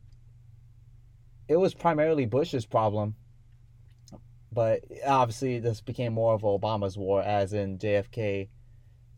it 1.48 1.56
was 1.56 1.74
primarily 1.74 2.26
Bush's 2.26 2.66
problem, 2.66 3.14
but 4.52 4.80
obviously 5.06 5.58
this 5.58 5.80
became 5.80 6.12
more 6.12 6.34
of 6.34 6.42
Obama's 6.42 6.96
war, 6.96 7.22
as 7.22 7.52
in 7.52 7.78
JFK 7.78 8.48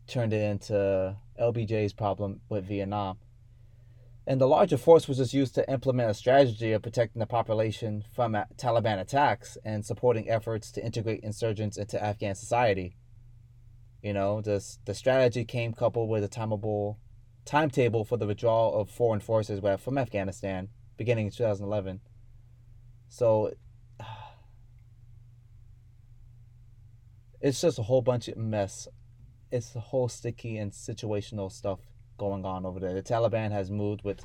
turned 0.07 0.33
it 0.33 0.41
into 0.41 1.15
LBJ's 1.39 1.93
problem 1.93 2.41
with 2.49 2.65
Vietnam. 2.65 3.17
And 4.27 4.39
the 4.39 4.47
larger 4.47 4.77
force 4.77 5.07
was 5.07 5.17
just 5.17 5.33
used 5.33 5.55
to 5.55 5.71
implement 5.71 6.11
a 6.11 6.13
strategy 6.13 6.71
of 6.71 6.83
protecting 6.83 7.19
the 7.19 7.25
population 7.25 8.03
from 8.13 8.37
Taliban 8.57 8.99
attacks 8.99 9.57
and 9.65 9.83
supporting 9.83 10.29
efforts 10.29 10.71
to 10.73 10.85
integrate 10.85 11.21
insurgents 11.23 11.77
into 11.77 12.03
Afghan 12.03 12.35
society. 12.35 12.95
You 14.03 14.13
know, 14.13 14.39
this 14.41 14.77
the 14.85 14.93
strategy 14.93 15.45
came 15.45 15.73
coupled 15.73 16.09
with 16.09 16.23
a 16.23 16.27
timeable 16.27 16.97
timetable 17.43 18.05
for 18.05 18.17
the 18.17 18.27
withdrawal 18.27 18.79
of 18.79 18.89
foreign 18.89 19.19
forces 19.19 19.61
from 19.79 19.97
Afghanistan 19.97 20.69
beginning 20.99 21.27
in 21.27 21.31
2011. 21.31 22.01
So 23.09 23.51
it's 27.41 27.59
just 27.59 27.79
a 27.79 27.83
whole 27.83 28.01
bunch 28.01 28.27
of 28.27 28.37
mess. 28.37 28.87
It's 29.51 29.75
a 29.75 29.79
whole 29.79 30.07
sticky 30.07 30.57
and 30.57 30.71
situational 30.71 31.51
stuff 31.51 31.79
going 32.17 32.45
on 32.45 32.65
over 32.65 32.79
there. 32.79 32.93
The 32.93 33.01
Taliban 33.01 33.51
has 33.51 33.71
moved 33.71 34.03
with 34.03 34.21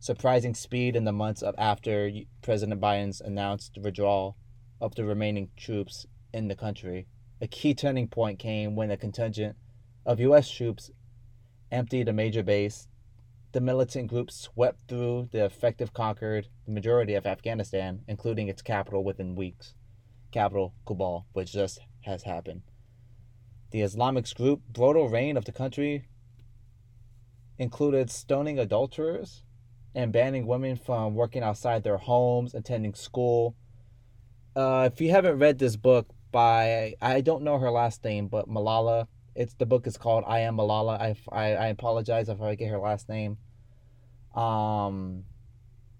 surprising 0.00 0.54
speed 0.54 0.96
in 0.96 1.04
the 1.04 1.12
months 1.12 1.42
of 1.42 1.54
after 1.56 2.10
President 2.42 2.80
Biden's 2.80 3.20
announced 3.20 3.78
withdrawal 3.80 4.36
of 4.80 4.94
the 4.96 5.04
remaining 5.04 5.48
troops 5.56 6.06
in 6.32 6.48
the 6.48 6.56
country. 6.56 7.06
A 7.40 7.46
key 7.46 7.74
turning 7.74 8.08
point 8.08 8.38
came 8.38 8.74
when 8.74 8.90
a 8.90 8.96
contingent 8.96 9.56
of 10.04 10.20
U.S. 10.20 10.50
troops 10.50 10.90
emptied 11.70 12.08
a 12.08 12.12
major 12.12 12.42
base 12.42 12.88
the 13.54 13.60
militant 13.60 14.08
group 14.08 14.32
swept 14.32 14.80
through 14.88 15.28
the 15.30 15.44
effective 15.44 15.92
conquered 15.92 16.48
the 16.66 16.72
majority 16.72 17.14
of 17.14 17.24
Afghanistan, 17.24 18.00
including 18.08 18.48
its 18.48 18.62
capital 18.62 19.04
within 19.04 19.36
weeks. 19.36 19.74
Capital 20.32 20.74
Kabul, 20.84 21.26
which 21.34 21.52
just 21.52 21.78
has 22.00 22.24
happened. 22.24 22.62
The 23.70 23.82
Islamic 23.82 24.32
group 24.34 24.62
brutal 24.68 25.08
reign 25.08 25.36
of 25.36 25.44
the 25.44 25.52
country 25.52 26.08
included 27.56 28.10
stoning 28.10 28.58
adulterers 28.58 29.44
and 29.94 30.12
banning 30.12 30.48
women 30.48 30.74
from 30.74 31.14
working 31.14 31.44
outside 31.44 31.84
their 31.84 31.98
homes, 31.98 32.54
attending 32.56 32.94
school. 32.94 33.54
Uh, 34.56 34.90
if 34.92 35.00
you 35.00 35.12
haven't 35.12 35.38
read 35.38 35.60
this 35.60 35.76
book 35.76 36.08
by, 36.32 36.94
I 37.00 37.20
don't 37.20 37.44
know 37.44 37.60
her 37.60 37.70
last 37.70 38.02
name, 38.02 38.26
but 38.26 38.48
Malala, 38.48 39.06
it's 39.34 39.54
the 39.54 39.66
book 39.66 39.86
is 39.86 39.96
called 39.96 40.24
I 40.26 40.40
Am 40.40 40.56
Malala. 40.56 41.00
I, 41.00 41.16
I, 41.32 41.54
I 41.54 41.66
apologize 41.68 42.28
if 42.28 42.40
I 42.40 42.54
get 42.54 42.70
her 42.70 42.78
last 42.78 43.08
name 43.08 43.38
um, 44.34 45.24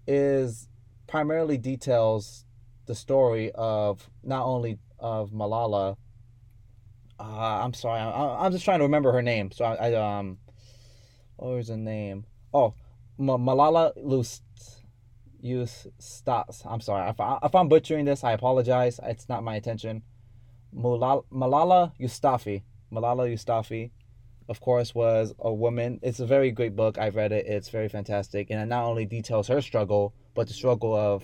is 0.07 0.67
primarily 1.07 1.57
details 1.57 2.45
the 2.85 2.95
story 2.95 3.51
of 3.53 4.09
not 4.23 4.45
only 4.45 4.79
of 4.99 5.31
Malala. 5.31 5.97
Uh, 7.19 7.23
I'm 7.63 7.73
sorry, 7.73 7.99
I, 7.99 8.45
am 8.45 8.51
just 8.51 8.65
trying 8.65 8.79
to 8.79 8.85
remember 8.85 9.11
her 9.13 9.21
name. 9.21 9.51
So 9.51 9.65
I, 9.65 9.89
I 9.89 9.93
um, 9.93 10.37
what 11.37 11.55
was 11.55 11.69
her 11.69 11.77
name? 11.77 12.25
Oh, 12.53 12.73
M- 13.19 13.27
Malala 13.27 13.93
Lust. 13.95 14.43
Yousafzai. 15.43 16.65
I'm 16.65 16.81
sorry 16.81 17.07
if, 17.07 17.19
I, 17.21 17.37
if 17.43 17.53
I'm 17.53 17.69
butchering 17.69 18.05
this. 18.05 18.23
I 18.23 18.31
apologize. 18.31 18.99
It's 19.03 19.29
not 19.29 19.43
my 19.43 19.57
intention. 19.57 20.01
Malala, 20.75 21.91
Yousafzai. 21.99 22.63
Malala 22.91 23.31
Yousafzai 23.31 23.91
of 24.47 24.61
course, 24.61 24.93
was 24.93 25.33
a 25.39 25.51
woman. 25.51 25.99
It's 26.03 26.19
a 26.19 26.25
very 26.25 26.51
great 26.51 26.75
book. 26.75 26.97
I've 26.97 27.15
read 27.15 27.31
it. 27.31 27.45
It's 27.47 27.69
very 27.69 27.89
fantastic. 27.89 28.49
And 28.51 28.61
it 28.61 28.67
not 28.67 28.85
only 28.85 29.05
details 29.05 29.47
her 29.47 29.61
struggle, 29.61 30.13
but 30.35 30.47
the 30.47 30.53
struggle 30.53 30.95
of 30.95 31.23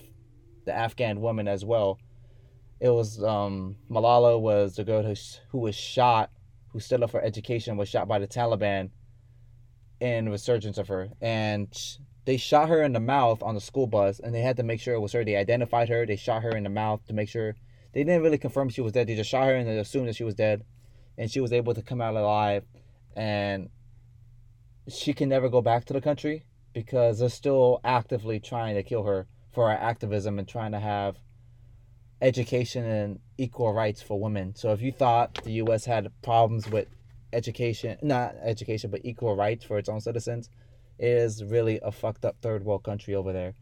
the 0.66 0.76
Afghan 0.76 1.22
woman 1.22 1.48
as 1.48 1.64
well. 1.64 2.00
It 2.80 2.90
was 2.90 3.24
um, 3.24 3.76
Malala 3.90 4.40
was 4.40 4.76
the 4.76 4.84
girl 4.84 5.04
who, 5.04 5.14
who 5.50 5.60
was 5.60 5.76
shot, 5.76 6.32
who 6.70 6.80
stood 6.80 7.04
up 7.04 7.12
for 7.12 7.22
education, 7.22 7.78
was 7.78 7.90
shot 7.90 8.08
by 8.08 8.18
the 8.18 8.28
Taliban 8.28 8.90
in 10.00 10.30
resurgence 10.30 10.80
of 10.80 10.88
her. 10.88 11.10
And 11.22 11.72
they 12.26 12.38
shot 12.38 12.70
her 12.70 12.82
in 12.82 12.94
the 12.94 13.00
mouth 13.00 13.44
on 13.44 13.54
the 13.54 13.62
school 13.62 13.86
bus, 13.86 14.20
and 14.20 14.34
they 14.34 14.42
had 14.42 14.58
to 14.58 14.64
make 14.64 14.80
sure 14.80 14.96
it 14.96 15.00
was 15.00 15.12
her. 15.12 15.24
They 15.24 15.36
identified 15.36 15.90
her. 15.90 16.08
They 16.08 16.16
shot 16.16 16.42
her 16.42 16.56
in 16.56 16.64
the 16.64 16.70
mouth 16.70 17.06
to 17.08 17.14
make 17.14 17.30
sure. 17.30 17.56
They 17.94 18.04
didn't 18.06 18.24
really 18.24 18.38
confirm 18.38 18.70
she 18.70 18.82
was 18.82 18.94
dead. 18.94 19.08
They 19.08 19.16
just 19.16 19.30
shot 19.30 19.48
her 19.48 19.56
and 19.56 19.68
they 19.68 19.78
assumed 19.78 20.08
that 20.08 20.16
she 20.16 20.24
was 20.24 20.34
dead. 20.34 20.64
And 21.18 21.30
she 21.30 21.40
was 21.40 21.54
able 21.54 21.74
to 21.74 21.82
come 21.82 22.02
out 22.02 22.16
alive 22.16 22.64
and 23.16 23.70
she 24.88 25.14
can 25.14 25.30
never 25.30 25.50
go 25.50 25.62
back 25.62 25.86
to 25.86 25.94
the 25.94 26.02
country 26.02 26.46
because 26.74 27.20
they're 27.20 27.30
still 27.30 27.80
actively 27.84 28.40
trying 28.40 28.76
to 28.76 28.84
kill 28.84 29.04
her 29.04 29.28
for 29.52 29.70
her 29.70 29.76
activism 29.76 30.40
and 30.40 30.48
trying 30.48 30.72
to 30.72 30.80
have 30.80 31.18
education 32.22 32.86
and 32.86 33.20
equal 33.38 33.74
rights 33.74 34.02
for 34.02 34.20
women. 34.20 34.56
So 34.56 34.72
if 34.72 34.82
you 34.82 34.92
thought 34.92 35.44
the 35.44 35.54
US 35.64 35.86
had 35.86 36.12
problems 36.22 36.70
with 36.70 36.88
education, 37.34 37.98
not 38.02 38.36
education, 38.42 38.92
but 38.92 39.02
equal 39.04 39.36
rights 39.36 39.66
for 39.66 39.78
its 39.78 39.90
own 39.90 40.00
citizens, 40.00 40.50
it 41.00 41.08
is 41.08 41.44
really 41.44 41.80
a 41.82 41.92
fucked 41.92 42.26
up 42.26 42.38
third 42.42 42.64
world 42.64 42.84
country 42.84 43.16
over 43.16 43.34
there. 43.34 43.56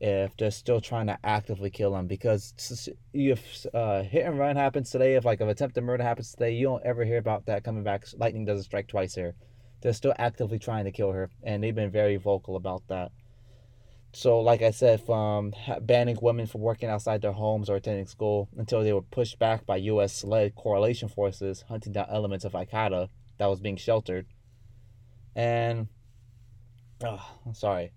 If 0.00 0.36
they're 0.36 0.52
still 0.52 0.80
trying 0.80 1.08
to 1.08 1.18
actively 1.24 1.70
kill 1.70 1.92
them, 1.92 2.06
because 2.06 2.88
if 3.12 3.66
uh, 3.74 4.02
hit 4.02 4.26
and 4.26 4.38
run 4.38 4.54
happens 4.54 4.90
today, 4.90 5.16
if 5.16 5.24
like 5.24 5.40
an 5.40 5.48
attempted 5.48 5.82
murder 5.82 6.04
happens 6.04 6.30
today, 6.30 6.52
you 6.52 6.66
don't 6.66 6.84
ever 6.84 7.04
hear 7.04 7.18
about 7.18 7.46
that 7.46 7.64
coming 7.64 7.82
back. 7.82 8.04
Lightning 8.16 8.44
doesn't 8.44 8.64
strike 8.64 8.86
twice 8.86 9.16
here. 9.16 9.34
They're 9.80 9.92
still 9.92 10.14
actively 10.16 10.60
trying 10.60 10.84
to 10.84 10.92
kill 10.92 11.10
her, 11.12 11.30
and 11.42 11.62
they've 11.62 11.74
been 11.74 11.90
very 11.90 12.16
vocal 12.16 12.54
about 12.54 12.82
that. 12.88 13.10
So, 14.12 14.40
like 14.40 14.62
I 14.62 14.70
said, 14.70 15.00
from 15.02 15.52
banning 15.82 16.18
women 16.22 16.46
from 16.46 16.62
working 16.62 16.88
outside 16.88 17.20
their 17.20 17.32
homes 17.32 17.68
or 17.68 17.76
attending 17.76 18.06
school 18.06 18.48
until 18.56 18.82
they 18.82 18.92
were 18.92 19.02
pushed 19.02 19.38
back 19.38 19.66
by 19.66 19.76
U.S. 19.76 20.24
led 20.24 20.54
coalition 20.54 21.08
forces 21.08 21.64
hunting 21.68 21.92
down 21.92 22.06
elements 22.08 22.44
of 22.44 22.52
Qaeda 22.52 23.08
that 23.38 23.46
was 23.46 23.60
being 23.60 23.76
sheltered. 23.76 24.26
And, 25.36 25.88
oh, 27.04 27.24
I'm 27.44 27.54
sorry. 27.54 27.92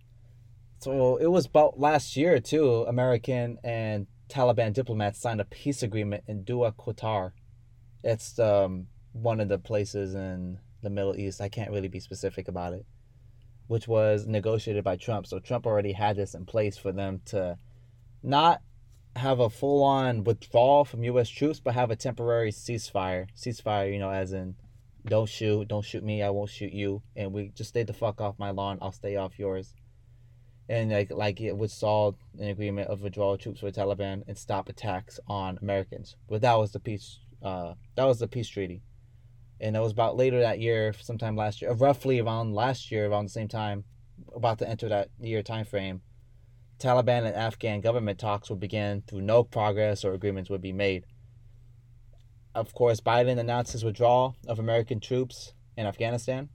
So 0.81 1.17
it 1.17 1.27
was 1.27 1.45
about 1.45 1.79
last 1.79 2.17
year, 2.17 2.39
too, 2.39 2.85
American 2.87 3.59
and 3.63 4.07
Taliban 4.27 4.73
diplomats 4.73 5.19
signed 5.19 5.39
a 5.39 5.45
peace 5.45 5.83
agreement 5.83 6.23
in 6.27 6.43
Doha, 6.43 6.73
Qatar. 6.73 7.33
It's 8.03 8.39
um, 8.39 8.87
one 9.13 9.39
of 9.39 9.47
the 9.47 9.59
places 9.59 10.15
in 10.15 10.57
the 10.81 10.89
Middle 10.89 11.15
East. 11.15 11.39
I 11.39 11.49
can't 11.49 11.69
really 11.69 11.87
be 11.87 11.99
specific 11.99 12.47
about 12.47 12.73
it, 12.73 12.87
which 13.67 13.87
was 13.87 14.25
negotiated 14.25 14.83
by 14.83 14.95
Trump. 14.95 15.27
So 15.27 15.37
Trump 15.37 15.67
already 15.67 15.91
had 15.91 16.15
this 16.15 16.33
in 16.33 16.45
place 16.45 16.79
for 16.79 16.91
them 16.91 17.21
to 17.25 17.59
not 18.23 18.61
have 19.15 19.39
a 19.39 19.51
full 19.51 19.83
on 19.83 20.23
withdrawal 20.23 20.83
from 20.83 21.03
U.S. 21.03 21.29
troops, 21.29 21.59
but 21.59 21.75
have 21.75 21.91
a 21.91 21.95
temporary 21.95 22.51
ceasefire. 22.51 23.27
Ceasefire, 23.37 23.93
you 23.93 23.99
know, 23.99 24.09
as 24.09 24.33
in 24.33 24.55
don't 25.05 25.29
shoot, 25.29 25.67
don't 25.67 25.85
shoot 25.85 26.03
me, 26.03 26.23
I 26.23 26.31
won't 26.31 26.49
shoot 26.49 26.73
you, 26.73 27.03
and 27.15 27.33
we 27.33 27.49
just 27.49 27.69
stay 27.69 27.83
the 27.83 27.93
fuck 27.93 28.19
off 28.19 28.39
my 28.39 28.49
lawn, 28.49 28.79
I'll 28.81 28.91
stay 28.91 29.15
off 29.15 29.37
yours. 29.37 29.75
And 30.71 30.89
like 30.89 31.11
like 31.11 31.41
it 31.41 31.57
was 31.57 31.73
saw 31.73 32.13
an 32.39 32.47
agreement 32.47 32.87
of 32.87 33.01
withdrawal 33.01 33.37
troops 33.37 33.59
for 33.59 33.69
the 33.69 33.79
Taliban 33.79 34.23
and 34.27 34.37
stop 34.37 34.69
attacks 34.69 35.19
on 35.27 35.59
Americans. 35.61 36.15
But 36.29 36.41
that 36.41 36.57
was 36.57 36.71
the 36.71 36.79
peace 36.79 37.19
uh 37.43 37.73
that 37.95 38.05
was 38.05 38.19
the 38.19 38.27
peace 38.27 38.47
treaty. 38.47 38.81
And 39.59 39.75
it 39.75 39.79
was 39.79 39.91
about 39.91 40.17
later 40.17 40.39
that 40.39 40.59
year, 40.59 40.93
sometime 40.93 41.35
last 41.35 41.61
year, 41.61 41.73
roughly 41.73 42.19
around 42.19 42.55
last 42.55 42.89
year, 42.91 43.07
around 43.07 43.25
the 43.25 43.37
same 43.39 43.47
time, 43.47 43.83
about 44.35 44.57
to 44.59 44.67
enter 44.67 44.89
that 44.89 45.09
year 45.19 45.43
time 45.43 45.65
frame, 45.65 46.01
Taliban 46.79 47.25
and 47.25 47.35
Afghan 47.35 47.81
government 47.81 48.17
talks 48.17 48.49
would 48.49 48.59
begin 48.59 49.03
through 49.05 49.21
no 49.21 49.43
progress 49.43 50.03
or 50.05 50.13
agreements 50.13 50.49
would 50.49 50.61
be 50.61 50.73
made 50.73 51.05
of 52.53 52.73
course, 52.73 52.99
Biden 52.99 53.39
announced 53.39 53.71
his 53.71 53.85
withdrawal 53.85 54.35
of 54.47 54.59
American 54.59 54.99
troops 54.99 55.53
in 55.77 55.85
Afghanistan 55.85 56.49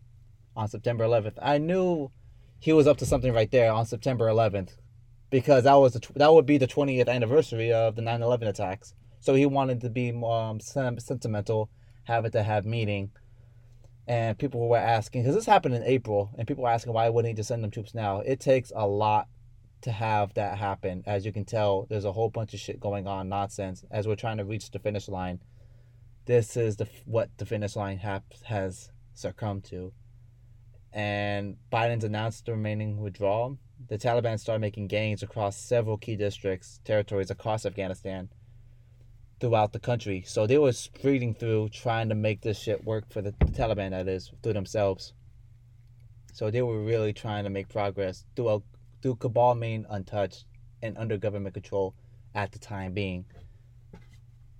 on 0.54 0.68
September 0.68 1.04
11th. 1.04 1.38
I 1.40 1.58
knew 1.58 2.10
he 2.66 2.72
was 2.72 2.88
up 2.88 2.96
to 2.96 3.06
something 3.06 3.32
right 3.32 3.52
there 3.52 3.70
on 3.70 3.86
September 3.86 4.26
11th 4.26 4.70
because 5.30 5.62
that 5.62 5.74
was 5.74 5.92
the, 5.92 6.00
that 6.16 6.34
would 6.34 6.46
be 6.46 6.58
the 6.58 6.66
20th 6.66 7.08
anniversary 7.08 7.72
of 7.72 7.94
the 7.94 8.02
9/11 8.02 8.48
attacks. 8.48 8.92
So 9.20 9.34
he 9.34 9.46
wanted 9.46 9.80
to 9.82 9.88
be 9.88 10.10
um, 10.10 10.58
sentimental, 10.58 11.70
have 12.04 12.24
it 12.24 12.32
to 12.32 12.42
have 12.42 12.66
meaning. 12.66 13.12
And 14.08 14.36
people 14.36 14.68
were 14.68 14.76
asking 14.78 15.22
because 15.22 15.36
this 15.36 15.46
happened 15.46 15.76
in 15.76 15.84
April, 15.84 16.32
and 16.36 16.48
people 16.48 16.64
were 16.64 16.70
asking 16.70 16.92
why 16.92 17.08
wouldn't 17.08 17.30
he 17.30 17.36
just 17.36 17.50
send 17.50 17.62
them 17.62 17.70
troops 17.70 17.94
now? 17.94 18.18
It 18.18 18.40
takes 18.40 18.72
a 18.74 18.84
lot 18.84 19.28
to 19.82 19.92
have 19.92 20.34
that 20.34 20.58
happen. 20.58 21.04
As 21.06 21.24
you 21.24 21.32
can 21.32 21.44
tell, 21.44 21.86
there's 21.88 22.04
a 22.04 22.10
whole 22.10 22.30
bunch 22.30 22.52
of 22.52 22.58
shit 22.58 22.80
going 22.80 23.06
on, 23.06 23.28
nonsense, 23.28 23.84
as 23.92 24.08
we're 24.08 24.16
trying 24.16 24.38
to 24.38 24.44
reach 24.44 24.72
the 24.72 24.80
finish 24.80 25.08
line 25.08 25.38
this 26.26 26.56
is 26.56 26.76
the 26.76 26.88
what 27.04 27.30
the 27.38 27.46
finish 27.46 27.76
line 27.76 27.98
has 27.98 28.90
succumbed 29.14 29.62
to. 29.62 29.92
And 30.96 31.58
Biden's 31.70 32.04
announced 32.04 32.46
the 32.46 32.52
remaining 32.52 33.00
withdrawal. 33.00 33.58
The 33.88 33.98
Taliban 33.98 34.40
started 34.40 34.60
making 34.60 34.86
gains 34.86 35.22
across 35.22 35.58
several 35.58 35.98
key 35.98 36.16
districts, 36.16 36.80
territories 36.84 37.30
across 37.30 37.66
Afghanistan, 37.66 38.30
throughout 39.38 39.74
the 39.74 39.78
country. 39.78 40.24
So 40.26 40.46
they 40.46 40.56
were 40.56 40.72
spreading 40.72 41.34
through, 41.34 41.68
trying 41.68 42.08
to 42.08 42.14
make 42.14 42.40
this 42.40 42.58
shit 42.58 42.82
work 42.82 43.12
for 43.12 43.20
the, 43.20 43.34
the 43.40 43.52
Taliban, 43.52 43.90
that 43.90 44.08
is, 44.08 44.32
through 44.42 44.54
themselves. 44.54 45.12
So 46.32 46.50
they 46.50 46.62
were 46.62 46.82
really 46.82 47.12
trying 47.12 47.44
to 47.44 47.50
make 47.50 47.68
progress 47.68 48.24
through, 48.34 48.48
a, 48.48 48.62
through 49.02 49.16
Kabul 49.16 49.56
being 49.56 49.84
untouched 49.90 50.46
and 50.80 50.96
under 50.96 51.18
government 51.18 51.52
control 51.52 51.94
at 52.34 52.52
the 52.52 52.58
time 52.58 52.94
being 52.94 53.26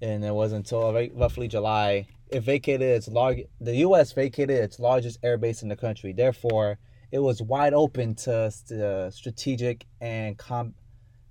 and 0.00 0.24
it 0.24 0.34
was 0.34 0.52
until 0.52 0.92
roughly 1.14 1.48
July 1.48 2.06
it 2.28 2.40
vacated 2.40 2.88
its 2.88 3.08
large. 3.08 3.42
The 3.60 3.76
U.S. 3.76 4.12
vacated 4.12 4.58
its 4.58 4.78
largest 4.78 5.18
air 5.22 5.38
base 5.38 5.62
in 5.62 5.68
the 5.68 5.76
country. 5.76 6.12
Therefore, 6.12 6.78
it 7.12 7.20
was 7.20 7.40
wide 7.40 7.74
open 7.74 8.14
to 8.16 8.50
st- 8.50 9.12
strategic 9.12 9.86
and 10.00 10.36
com- 10.36 10.74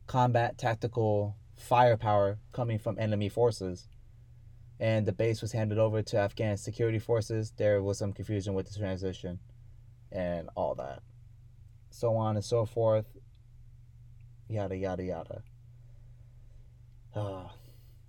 combat 0.07 0.57
tactical 0.57 1.35
firepower 1.57 2.39
coming 2.53 2.79
from 2.79 2.97
enemy 2.99 3.29
forces. 3.29 3.87
And 4.79 5.05
the 5.05 5.13
base 5.13 5.41
was 5.41 5.51
handed 5.51 5.77
over 5.77 6.01
to 6.01 6.17
Afghan 6.17 6.57
security 6.57 6.99
forces. 6.99 7.53
There 7.55 7.81
was 7.81 7.97
some 7.97 8.13
confusion 8.13 8.53
with 8.53 8.71
the 8.71 8.77
transition 8.77 9.39
and 10.11 10.49
all 10.55 10.75
that. 10.75 11.01
So 11.89 12.15
on 12.15 12.35
and 12.35 12.43
so 12.43 12.65
forth. 12.65 13.05
Yada, 14.47 14.75
yada, 14.75 15.03
yada. 15.03 15.43
Uh, 17.15 17.47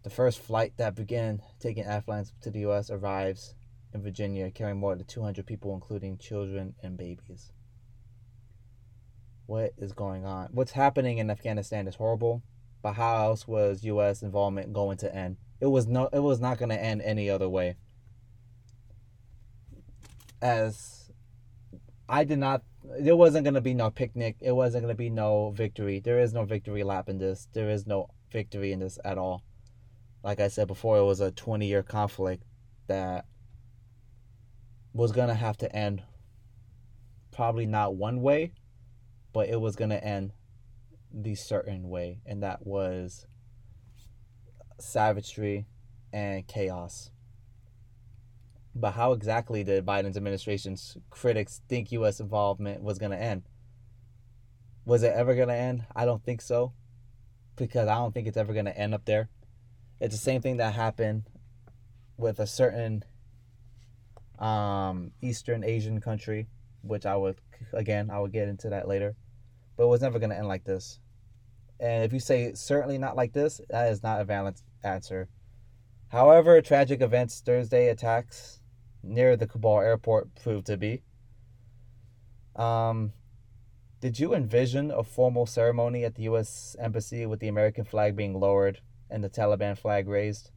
the 0.07 0.11
first 0.11 0.39
flight 0.39 0.73
that 0.77 0.95
began 0.95 1.43
taking 1.59 1.83
Afghans 1.83 2.33
to 2.41 2.49
the 2.49 2.61
U.S. 2.61 2.93
arrives 2.93 3.57
in 3.93 4.05
Virginia, 4.05 4.53
carrying 4.53 4.79
more 4.79 4.95
than 4.95 5.05
200 5.05 5.45
people, 5.45 5.75
including 5.75 6.17
children 6.17 6.77
and 6.81 6.97
babies. 6.97 7.51
What 9.47 9.73
is 9.77 9.91
going 9.91 10.25
on? 10.25 10.51
What's 10.53 10.71
happening 10.71 11.19
in 11.19 11.29
Afghanistan 11.29 11.89
is 11.89 11.97
horrible, 11.97 12.45
but 12.85 12.93
how 12.93 13.17
else 13.25 13.49
was 13.49 13.83
U.S. 13.83 14.23
involvement 14.23 14.73
going 14.73 14.97
to 14.99 15.13
end? 15.13 15.39
It 15.61 15.67
was 15.67 15.89
no. 15.89 16.09
It 16.13 16.21
was 16.21 16.39
not 16.39 16.59
going 16.59 16.69
to 16.69 16.81
end 16.81 17.03
any 17.03 17.29
other 17.29 17.49
way. 17.49 17.75
As 20.41 21.11
I 22.09 22.23
did 22.23 22.39
not. 22.39 22.63
There 23.01 23.17
wasn't 23.17 23.43
going 23.43 23.55
to 23.55 23.61
be 23.61 23.75
no 23.75 23.91
picnic. 23.91 24.37
It 24.41 24.53
wasn't 24.53 24.85
going 24.85 24.95
to 24.95 24.97
be 24.97 25.11
no 25.11 25.51
victory. 25.51 25.99
There 25.99 26.21
is 26.21 26.33
no 26.33 26.45
victory 26.45 26.85
lap 26.85 27.09
in 27.09 27.19
this. 27.19 27.49
There 27.53 27.69
is 27.71 27.89
no 27.89 28.11
victory 28.31 28.71
in 28.71 28.79
this 28.79 29.01
at 29.05 29.19
all 29.19 29.43
like 30.27 30.41
I 30.41 30.49
said 30.49 30.67
before, 30.67 30.99
it 30.99 31.05
was 31.05 31.21
a 31.21 31.31
20 31.31 31.69
year 31.69 31.85
conflict 31.85 32.43
that 32.89 33.27
was 34.93 35.13
going 35.13 35.29
to 35.29 35.35
have 35.35 35.57
to 35.59 35.75
end 35.75 36.03
probably 37.31 37.65
not 37.65 37.95
one 37.95 38.21
way, 38.21 38.53
but 39.33 39.49
it 39.49 39.61
was 39.61 39.77
going 39.77 39.91
to 39.91 40.05
end 40.05 40.33
the 41.13 41.37
certain 41.37 41.89
way, 41.89 42.23
and 42.27 42.43
that 42.43 42.67
was 42.67 43.29
savagery 44.81 45.65
and 46.13 46.45
chaos. 46.49 47.13
But 48.75 48.95
how 48.95 49.13
exactly 49.13 49.63
did 49.63 49.87
Biden's 49.87 50.17
administration's 50.17 50.97
critics 51.09 51.61
think 51.69 51.93
U.S. 51.93 52.19
involvement 52.19 52.83
was 52.83 52.99
going 52.99 53.13
to 53.13 53.23
end? 53.23 53.45
Was 54.85 55.05
it 55.05 55.13
ever 55.15 55.37
going 55.37 55.49
to 55.49 55.55
end? 55.55 55.85
I 55.95 56.05
don't 56.05 56.25
think 56.25 56.41
so, 56.41 56.73
because 57.55 57.87
I 57.87 57.95
don't 57.95 58.13
think 58.13 58.27
it's 58.27 58.37
ever 58.37 58.53
going 58.53 58.65
to 58.65 58.77
end 58.77 58.93
up 58.93 59.05
there. 59.05 59.29
It's 60.01 60.15
the 60.15 60.21
same 60.21 60.43
thing 60.43 60.59
that 60.59 60.75
happened 60.75 61.25
with 62.19 62.39
a 62.39 62.47
certain 62.47 63.03
um, 64.39 65.13
Eastern 65.23 65.65
Asian 65.65 66.01
country, 66.01 66.49
which 66.83 67.07
I 67.07 67.17
would 67.17 67.37
again 67.73 68.11
I 68.11 68.21
would 68.21 68.33
get 68.33 68.49
into 68.49 68.69
that 68.71 68.89
later, 68.89 69.17
but 69.77 69.85
it 69.85 69.89
was 69.89 70.03
never 70.03 70.19
going 70.19 70.31
to 70.31 70.37
end 70.37 70.49
like 70.49 70.65
this. 70.65 71.01
And 71.81 72.05
if 72.05 72.13
you 72.13 72.21
say 72.21 72.53
certainly 72.55 72.99
not 72.99 73.17
like 73.17 73.33
this, 73.33 73.61
that 73.71 73.91
is 73.91 74.03
not 74.03 74.21
a 74.21 74.25
valid 74.25 74.57
answer. 74.85 75.29
However, 76.09 76.61
tragic 76.61 77.01
events 77.01 77.41
Thursday 77.41 77.89
attacks 77.89 78.61
near 79.03 79.37
the 79.37 79.47
Kabul 79.47 79.81
airport 79.81 80.35
proved 80.43 80.67
to 80.67 80.77
be. 80.77 81.03
Um, 82.55 83.13
did 84.01 84.19
you 84.19 84.35
envision 84.35 84.91
a 84.91 85.03
formal 85.03 85.47
ceremony 85.47 86.05
at 86.05 86.15
the 86.15 86.23
U.S. 86.25 86.77
Embassy 86.79 87.27
with 87.27 87.41
the 87.41 87.49
American 87.49 87.85
flag 87.85 88.17
being 88.17 88.39
lowered 88.39 88.81
and 89.11 89.23
the 89.23 89.31
Taliban 89.31 89.77
flag 89.77 90.09
raised? 90.09 90.51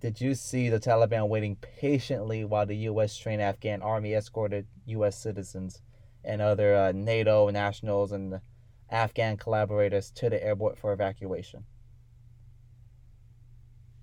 Did 0.00 0.20
you 0.20 0.34
see 0.34 0.68
the 0.68 0.80
Taliban 0.80 1.28
waiting 1.28 1.56
patiently 1.56 2.44
while 2.44 2.66
the 2.66 2.76
U.S. 2.76 3.16
trained 3.16 3.40
Afghan 3.40 3.80
army 3.80 4.12
escorted 4.12 4.66
U.S. 4.86 5.16
citizens 5.16 5.80
and 6.22 6.42
other 6.42 6.74
uh, 6.74 6.92
NATO 6.92 7.48
nationals 7.48 8.12
and 8.12 8.40
Afghan 8.90 9.36
collaborators 9.36 10.10
to 10.10 10.28
the 10.28 10.44
airport 10.44 10.78
for 10.78 10.92
evacuation? 10.92 11.64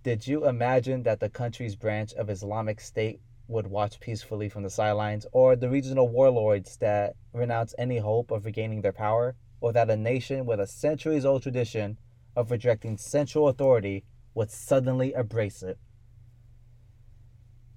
Did 0.04 0.26
you 0.26 0.48
imagine 0.48 1.04
that 1.04 1.20
the 1.20 1.30
country's 1.30 1.76
branch 1.76 2.14
of 2.14 2.32
Islamic 2.32 2.82
State 2.82 3.22
would 3.48 3.68
watch 3.68 4.00
peacefully 4.00 4.50
from 4.50 4.64
the 4.64 4.70
sidelines, 4.70 5.28
or 5.32 5.56
the 5.56 5.70
regional 5.70 6.08
warlords 6.08 6.78
that 6.78 7.16
renounce 7.34 7.76
any 7.78 8.00
hope 8.00 8.32
of 8.32 8.46
regaining 8.46 8.82
their 8.82 8.92
power, 8.92 9.36
or 9.60 9.72
that 9.74 9.90
a 9.90 9.96
nation 9.96 10.46
with 10.46 10.60
a 10.60 10.66
centuries 10.66 11.26
old 11.26 11.44
tradition 11.44 11.98
of 12.36 12.52
rejecting 12.52 12.98
central 12.98 13.48
authority 13.48 14.04
would 14.34 14.50
suddenly 14.50 15.14
embrace 15.14 15.64
it. 15.64 15.78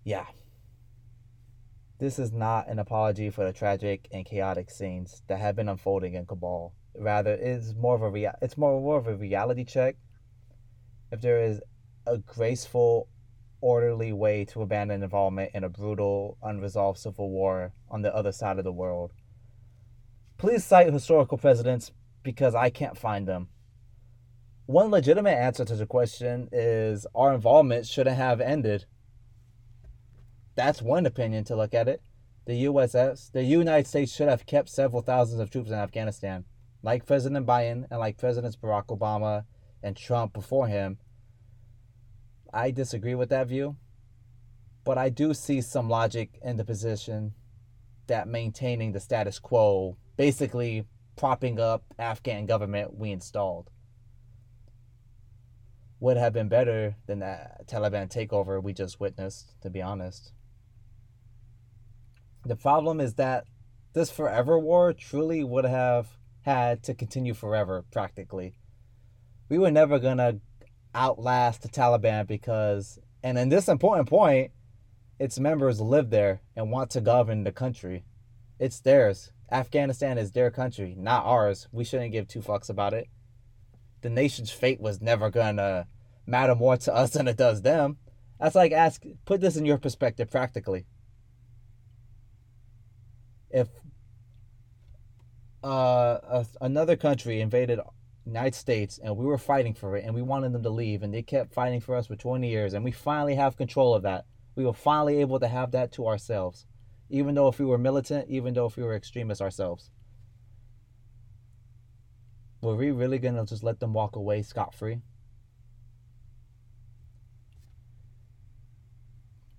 Yeah. 0.05 0.27
This 1.99 2.19
is 2.19 2.33
not 2.33 2.69
an 2.69 2.79
apology 2.79 3.31
for 3.31 3.45
the 3.45 3.53
tragic 3.53 4.09
and 4.13 4.27
chaotic 4.27 4.71
scenes 4.71 5.23
that 5.29 5.39
have 5.39 5.57
been 5.57 5.69
unfolding 5.69 6.15
in 6.15 6.27
Kabul. 6.27 6.75
Rather, 6.97 7.33
it 7.33 7.41
is 7.41 7.75
more 7.75 7.95
of 7.95 8.03
a 8.03 8.11
rea- 8.11 8.35
it's 8.43 8.57
more, 8.57 8.81
more 8.81 8.99
of 8.99 9.07
a 9.07 9.17
reality 9.17 9.65
check. 9.65 9.97
If 11.11 11.21
there 11.21 11.41
is 11.41 11.61
a 12.07 12.19
graceful, 12.19 13.09
orderly 13.61 14.13
way 14.13 14.45
to 14.45 14.61
abandon 14.61 15.03
involvement 15.03 15.51
in 15.55 15.65
a 15.65 15.69
brutal, 15.69 16.37
unresolved 16.43 16.99
civil 16.99 17.31
war 17.31 17.73
on 17.89 18.03
the 18.03 18.15
other 18.15 18.33
side 18.33 18.59
of 18.59 18.65
the 18.65 18.73
world, 18.73 19.13
please 20.37 20.65
cite 20.65 20.93
historical 20.93 21.39
precedents 21.39 21.91
because 22.23 22.55
I 22.55 22.69
can't 22.69 22.99
find 22.99 23.27
them 23.27 23.49
one 24.67 24.91
legitimate 24.91 25.37
answer 25.37 25.65
to 25.65 25.77
the 25.77 25.87
question 25.87 26.49
is 26.51 27.07
our 27.15 27.35
involvement 27.35 27.87
shouldn't 27.87 28.17
have 28.17 28.41
ended. 28.41 28.87
That's 30.55 30.81
one 30.81 31.05
opinion 31.05 31.45
to 31.45 31.57
look 31.57 31.75
at 31.75 31.89
it. 31.89 32.03
The 32.47 32.65
USS, 32.65 33.33
the 33.33 33.43
United 33.43 33.87
States 33.87 34.15
should 34.15 34.29
have 34.29 34.47
kept 34.47 34.71
several 34.71 35.03
thousands 35.03 35.41
of 35.41 35.51
troops 35.51 35.69
in 35.69 35.77
Afghanistan, 35.77 36.45
like 36.83 37.07
President 37.07 37.47
Biden 37.47 37.85
and 37.91 38.01
like 38.01 38.17
Presidents 38.17 38.57
Barack 38.57 38.87
Obama 38.87 39.45
and 39.83 39.97
Trump 39.97 40.33
before 40.33 40.67
him. 40.67 40.99
I 42.53 42.71
disagree 42.71 43.15
with 43.15 43.29
that 43.31 43.49
view, 43.49 43.77
but 44.85 44.97
I 44.97 45.11
do 45.11 45.35
see 45.35 45.61
some 45.61 45.91
logic 45.91 46.39
in 46.43 46.57
the 46.57 46.65
position 46.65 47.35
that 48.07 48.29
maintaining 48.29 48.93
the 48.93 49.01
status 49.01 49.39
quo, 49.39 49.99
basically 50.17 50.87
propping 51.17 51.61
up 51.61 51.85
Afghan 51.99 52.47
government 52.47 52.97
we 52.97 53.11
installed 53.11 53.71
would 56.01 56.17
have 56.17 56.33
been 56.33 56.49
better 56.49 56.97
than 57.07 57.21
that 57.21 57.67
Taliban 57.67 58.09
takeover 58.09 58.63
we 58.63 58.73
just 58.73 59.01
witnessed, 59.01 59.55
to 59.63 59.71
be 59.71 59.81
honest. 59.81 60.33
The 62.45 62.57
problem 62.57 63.01
is 63.01 63.15
that 63.15 63.45
this 63.95 64.11
forever 64.11 64.59
war 64.59 64.93
truly 64.93 65.43
would 65.45 65.65
have 65.65 66.19
had 66.43 66.83
to 66.83 66.95
continue 66.95 67.33
forever, 67.33 67.85
practically. 67.91 68.59
We 69.49 69.57
were 69.57 69.71
never 69.71 69.99
going 69.99 70.19
to 70.19 70.41
outlast 70.95 71.63
the 71.63 71.69
Taliban 71.69 72.27
because, 72.27 72.99
and 73.23 73.39
in 73.39 73.49
this 73.49 73.69
important 73.69 74.09
point, 74.09 74.53
its 75.19 75.39
members 75.39 75.81
live 75.81 76.11
there 76.11 76.43
and 76.57 76.71
want 76.71 76.91
to 76.91 77.01
govern 77.01 77.45
the 77.45 77.53
country. 77.53 78.05
It's 78.59 78.81
theirs. 78.81 79.33
Afghanistan 79.51 80.19
is 80.19 80.33
their 80.33 80.51
country, 80.51 80.95
not 80.99 81.25
ours. 81.25 81.69
We 81.73 81.85
shouldn't 81.85 82.13
give 82.13 82.29
two 82.29 82.41
fucks 82.41 82.69
about 82.69 82.95
it. 82.95 83.09
The 84.05 84.11
nation's 84.11 84.51
fate 84.51 84.83
was 84.83 85.01
never 85.01 85.31
gonna 85.31 85.87
matter 86.27 86.55
more 86.55 86.77
to 86.77 86.95
us 86.95 87.13
than 87.13 87.27
it 87.27 87.39
does 87.39 87.63
them. 87.63 87.97
That's 88.39 88.55
like 88.55 88.71
ask 88.71 89.03
put 89.25 89.41
this 89.41 89.57
in 89.57 89.65
your 89.65 89.79
perspective 89.79 90.31
practically. 90.31 90.85
If 93.49 93.69
uh, 95.65 96.19
a, 96.23 96.47
another 96.61 96.97
country 96.97 97.41
invaded 97.41 97.81
United 98.27 98.55
States 98.55 99.01
and 99.03 99.17
we 99.17 99.25
were 99.25 99.39
fighting 99.39 99.73
for 99.73 99.97
it 99.97 100.05
and 100.05 100.15
we 100.15 100.21
wanted 100.21 100.53
them 100.53 100.65
to 100.65 100.69
leave 100.69 101.03
and 101.03 101.15
they 101.15 101.23
kept 101.23 101.55
fighting 101.55 101.81
for 101.81 101.97
us 101.97 102.09
for 102.09 102.17
20 102.17 102.47
years 102.47 102.75
and 102.75 102.85
we 102.85 102.91
finally 102.91 103.37
have 103.37 103.57
control 103.57 103.95
of 103.95 104.03
that. 104.03 104.27
We 104.55 104.67
were 104.67 104.75
finally 104.75 105.23
able 105.23 105.41
to 105.41 105.49
have 105.49 105.71
that 105.71 105.93
to 105.93 106.07
ourselves. 106.07 106.67
Even 107.09 107.35
though 107.35 107.49
if 107.49 107.59
we 107.59 107.65
were 107.65 107.79
militant, 107.79 108.29
even 108.29 108.53
though 108.53 108.67
if 108.67 108.77
we 108.77 108.83
were 108.83 108.95
extremists 108.95 109.41
ourselves. 109.41 109.89
Were 112.65 112.75
we 112.75 112.91
really 112.91 113.19
gonna 113.19 113.45
just 113.45 113.63
let 113.63 113.79
them 113.79 113.93
walk 113.93 114.17
away 114.17 114.41
scot 114.41 114.75
free? 114.75 115.03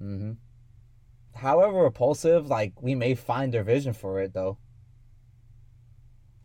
Mm-hmm. 0.02 0.32
However 1.36 1.84
repulsive, 1.84 2.48
like 2.48 2.82
we 2.82 2.96
may 2.96 3.13
find 3.13 3.54
their 3.54 3.63
vision 3.63 3.94
for 3.94 4.20
it 4.22 4.34
though. 4.34 4.58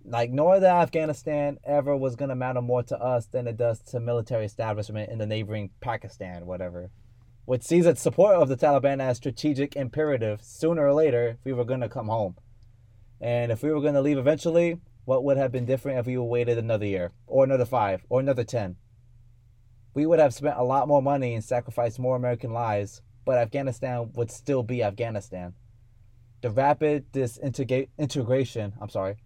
Like 0.04 0.30
nor 0.30 0.60
that 0.60 0.82
Afghanistan 0.82 1.58
ever 1.64 1.96
was 1.96 2.14
gonna 2.14 2.36
matter 2.36 2.60
more 2.60 2.82
to 2.84 2.98
us 2.98 3.26
than 3.26 3.46
it 3.46 3.56
does 3.56 3.80
to 3.90 3.98
military 3.98 4.44
establishment 4.44 5.10
in 5.10 5.16
the 5.16 5.26
neighboring 5.26 5.70
Pakistan, 5.80 6.44
whatever. 6.44 6.90
Which 7.46 7.62
sees 7.62 7.86
its 7.86 8.02
support 8.02 8.36
of 8.36 8.50
the 8.50 8.56
Taliban 8.56 9.00
as 9.00 9.16
strategic 9.16 9.76
imperative 9.76 10.42
sooner 10.42 10.86
or 10.86 10.92
later 10.92 11.28
if 11.28 11.44
we 11.44 11.54
were 11.54 11.64
gonna 11.64 11.88
come 11.88 12.08
home. 12.08 12.36
And 13.18 13.50
if 13.50 13.62
we 13.62 13.72
were 13.72 13.80
gonna 13.80 14.02
leave 14.02 14.18
eventually, 14.18 14.78
what 15.04 15.24
would 15.24 15.36
have 15.36 15.52
been 15.52 15.66
different 15.66 15.98
if 15.98 16.06
we 16.06 16.16
waited 16.16 16.58
another 16.58 16.86
year, 16.86 17.12
or 17.26 17.44
another 17.44 17.64
five, 17.64 18.04
or 18.08 18.20
another 18.20 18.44
ten? 18.44 18.76
We 19.94 20.06
would 20.06 20.18
have 20.18 20.34
spent 20.34 20.58
a 20.58 20.64
lot 20.64 20.88
more 20.88 21.02
money 21.02 21.34
and 21.34 21.42
sacrificed 21.42 21.98
more 21.98 22.16
American 22.16 22.52
lives 22.52 23.02
but 23.24 23.38
Afghanistan 23.38 24.10
would 24.14 24.30
still 24.30 24.62
be 24.62 24.82
Afghanistan. 24.82 25.54
The 26.42 26.50
rapid 26.50 27.12
disintegration, 27.12 28.72
I'm 28.80 28.88
sorry, 28.88 29.16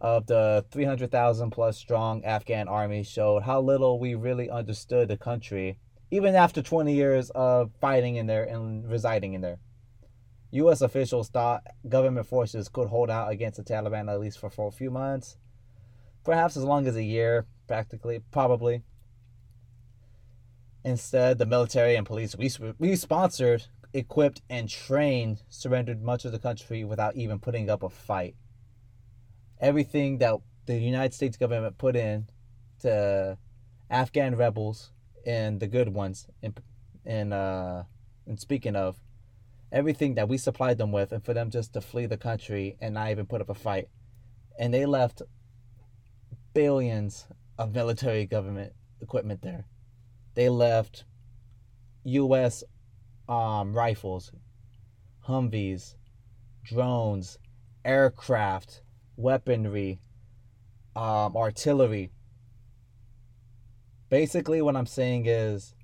of 0.00 0.26
the 0.26 0.64
300,000 0.70 1.50
plus 1.50 1.76
strong 1.76 2.24
Afghan 2.24 2.68
army 2.68 3.02
showed 3.02 3.42
how 3.42 3.60
little 3.60 3.98
we 3.98 4.14
really 4.14 4.48
understood 4.48 5.08
the 5.08 5.16
country, 5.16 5.78
even 6.10 6.34
after 6.34 6.62
20 6.62 6.92
years 6.92 7.30
of 7.30 7.70
fighting 7.80 8.16
in 8.16 8.26
there 8.26 8.44
and 8.44 8.88
residing 8.88 9.34
in 9.34 9.40
there. 9.40 9.58
U.S. 10.50 10.80
officials 10.80 11.28
thought 11.28 11.62
government 11.88 12.26
forces 12.26 12.68
could 12.68 12.88
hold 12.88 13.10
out 13.10 13.30
against 13.30 13.58
the 13.58 13.64
Taliban 13.64 14.10
at 14.10 14.20
least 14.20 14.38
for, 14.38 14.48
for 14.48 14.68
a 14.68 14.72
few 14.72 14.90
months, 14.90 15.36
perhaps 16.24 16.56
as 16.56 16.64
long 16.64 16.86
as 16.86 16.96
a 16.96 17.02
year, 17.02 17.46
practically, 17.66 18.20
probably. 18.30 18.82
Instead, 20.84 21.38
the 21.38 21.44
military 21.44 21.96
and 21.96 22.06
police 22.06 22.34
we, 22.36 22.50
we 22.78 22.96
sponsored, 22.96 23.66
equipped, 23.92 24.40
and 24.48 24.70
trained 24.70 25.42
surrendered 25.50 26.02
much 26.02 26.24
of 26.24 26.32
the 26.32 26.38
country 26.38 26.82
without 26.84 27.14
even 27.14 27.38
putting 27.38 27.68
up 27.68 27.82
a 27.82 27.90
fight. 27.90 28.34
Everything 29.60 30.18
that 30.18 30.36
the 30.64 30.78
United 30.78 31.12
States 31.12 31.36
government 31.36 31.76
put 31.76 31.94
in 31.94 32.28
to 32.80 33.36
Afghan 33.90 34.36
rebels 34.36 34.92
and 35.26 35.60
the 35.60 35.66
good 35.66 35.90
ones, 35.90 36.26
in, 36.40 36.54
in, 37.04 37.32
uh, 37.34 37.84
and 38.26 38.40
speaking 38.40 38.76
of, 38.76 38.96
everything 39.72 40.14
that 40.14 40.28
we 40.28 40.38
supplied 40.38 40.78
them 40.78 40.92
with, 40.92 41.12
and 41.12 41.24
for 41.24 41.34
them 41.34 41.50
just 41.50 41.72
to 41.74 41.80
flee 41.80 42.06
the 42.06 42.16
country 42.16 42.76
and 42.80 42.94
not 42.94 43.10
even 43.10 43.26
put 43.26 43.40
up 43.40 43.50
a 43.50 43.54
fight. 43.54 43.88
And 44.58 44.72
they 44.72 44.86
left 44.86 45.22
billions 46.54 47.26
of 47.58 47.74
military 47.74 48.26
government 48.26 48.72
equipment 49.00 49.42
there 49.42 49.66
they 50.38 50.48
left 50.48 51.04
U.S. 52.04 52.62
Um, 53.28 53.74
rifles, 53.74 54.30
Humvees, 55.26 55.96
drones, 56.62 57.38
aircraft, 57.84 58.82
weaponry, 59.16 59.98
um, 60.94 61.36
artillery. 61.36 62.12
Basically, 64.10 64.62
what 64.62 64.76
I'm 64.76 64.86
saying 64.86 65.26
is 65.26 65.74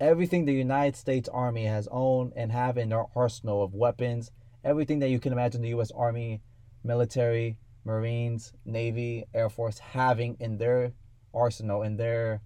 everything 0.00 0.44
the 0.44 0.52
United 0.52 0.96
States 0.96 1.28
Army 1.28 1.66
has 1.66 1.86
owned 1.90 2.32
and 2.34 2.50
have 2.50 2.78
in 2.78 2.88
their 2.88 3.04
arsenal 3.14 3.62
of 3.62 3.74
weapons, 3.74 4.30
everything 4.64 4.98
that 5.00 5.10
you 5.10 5.20
can 5.20 5.32
imagine 5.32 5.60
the 5.60 5.68
U.S. 5.68 5.90
Army, 5.90 6.40
military, 6.82 7.58
Marines, 7.84 8.52
Navy, 8.64 9.24
Air 9.34 9.50
Force 9.50 9.78
having 9.78 10.36
in 10.40 10.58
their 10.58 10.92
arsenal, 11.34 11.82
in 11.82 11.96
their 11.96 12.40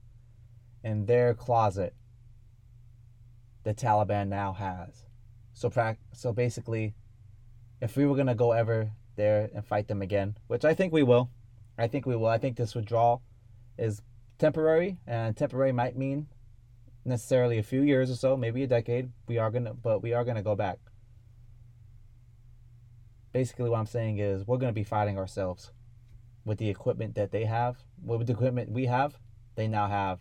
in 0.82 1.06
their 1.06 1.32
closet 1.32 1.94
the 3.62 3.72
Taliban 3.72 4.28
now 4.28 4.52
has. 4.52 5.06
So 5.54 5.70
pra- 5.70 5.96
so 6.12 6.32
basically, 6.32 6.94
if 7.80 7.96
we 7.96 8.04
were 8.04 8.16
gonna 8.16 8.34
go 8.34 8.52
ever 8.52 8.90
there 9.16 9.48
and 9.54 9.64
fight 9.64 9.88
them 9.88 10.02
again, 10.02 10.36
which 10.48 10.64
I 10.64 10.74
think 10.74 10.92
we 10.92 11.02
will, 11.02 11.30
I 11.78 11.86
think 11.86 12.04
we 12.04 12.16
will. 12.16 12.26
I 12.26 12.38
think 12.38 12.56
this 12.56 12.74
withdrawal 12.74 13.22
is 13.78 14.02
temporary, 14.38 14.98
and 15.06 15.36
temporary 15.36 15.72
might 15.72 15.96
mean 15.96 16.26
necessarily 17.04 17.58
a 17.58 17.62
few 17.62 17.82
years 17.82 18.10
or 18.10 18.16
so, 18.16 18.36
maybe 18.36 18.62
a 18.62 18.66
decade. 18.66 19.10
We 19.28 19.38
are 19.38 19.50
gonna, 19.50 19.74
but 19.74 20.02
we 20.02 20.12
are 20.12 20.24
gonna 20.24 20.42
go 20.42 20.54
back. 20.54 20.78
Basically, 23.32 23.68
what 23.68 23.78
I'm 23.78 23.86
saying 23.86 24.18
is 24.18 24.46
we're 24.46 24.58
gonna 24.58 24.72
be 24.72 24.84
fighting 24.84 25.18
ourselves 25.18 25.72
with 26.44 26.58
the 26.58 26.68
equipment 26.68 27.14
that 27.14 27.30
they 27.30 27.44
have, 27.44 27.76
with 28.02 28.26
the 28.26 28.32
equipment 28.32 28.70
we 28.70 28.86
have. 28.86 29.18
They 29.56 29.68
now 29.68 29.88
have 29.88 30.20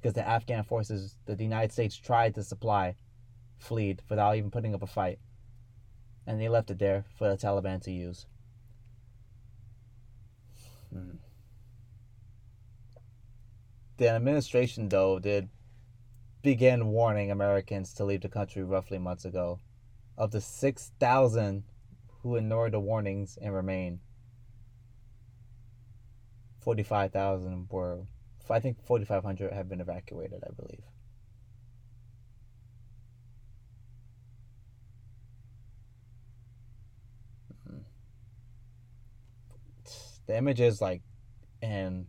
because 0.00 0.14
the 0.14 0.28
Afghan 0.28 0.64
forces 0.64 1.16
that 1.26 1.38
the 1.38 1.44
United 1.44 1.72
States 1.72 1.96
tried 1.96 2.34
to 2.34 2.42
supply 2.42 2.96
fled 3.58 4.02
without 4.08 4.36
even 4.36 4.50
putting 4.50 4.74
up 4.74 4.82
a 4.82 4.86
fight. 4.86 5.20
And 6.26 6.40
they 6.40 6.48
left 6.48 6.70
it 6.70 6.78
there 6.78 7.04
for 7.16 7.28
the 7.28 7.36
Taliban 7.36 7.80
to 7.82 7.92
use. 7.92 8.26
Hmm. 10.92 11.16
The 13.96 14.08
administration, 14.08 14.88
though, 14.88 15.20
did 15.20 15.48
begin 16.42 16.88
warning 16.88 17.30
Americans 17.30 17.94
to 17.94 18.04
leave 18.04 18.22
the 18.22 18.28
country 18.28 18.62
roughly 18.62 18.98
months 18.98 19.24
ago. 19.24 19.60
Of 20.18 20.30
the 20.30 20.40
6,000 20.40 21.64
who 22.22 22.36
ignored 22.36 22.72
the 22.72 22.80
warnings 22.80 23.38
and 23.40 23.54
remained, 23.54 24.00
45,000 26.60 27.68
were 27.70 28.02
I 28.52 28.60
think 28.60 28.84
4,500 28.84 29.52
have 29.52 29.68
been 29.68 29.80
evacuated, 29.80 30.42
I 30.46 30.52
believe. 30.52 30.82
Mm-hmm. 37.66 37.78
The 40.26 40.36
images, 40.36 40.82
like, 40.82 41.00
and 41.62 42.06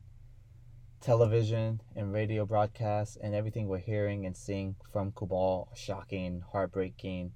television 1.03 1.81
and 1.97 2.13
radio 2.13 2.45
broadcasts 2.45 3.17
and 3.21 3.35
everything 3.35 3.67
we're 3.67 3.77
hearing 3.77 4.25
and 4.25 4.37
seeing 4.37 4.73
from 4.89 5.11
Kabul 5.11 5.67
shocking, 5.75 6.41
heartbreaking, 6.53 7.33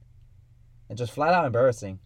and 0.87 0.97
just 0.97 1.11
flat 1.11 1.33
out 1.33 1.45
embarrassing. 1.45 1.99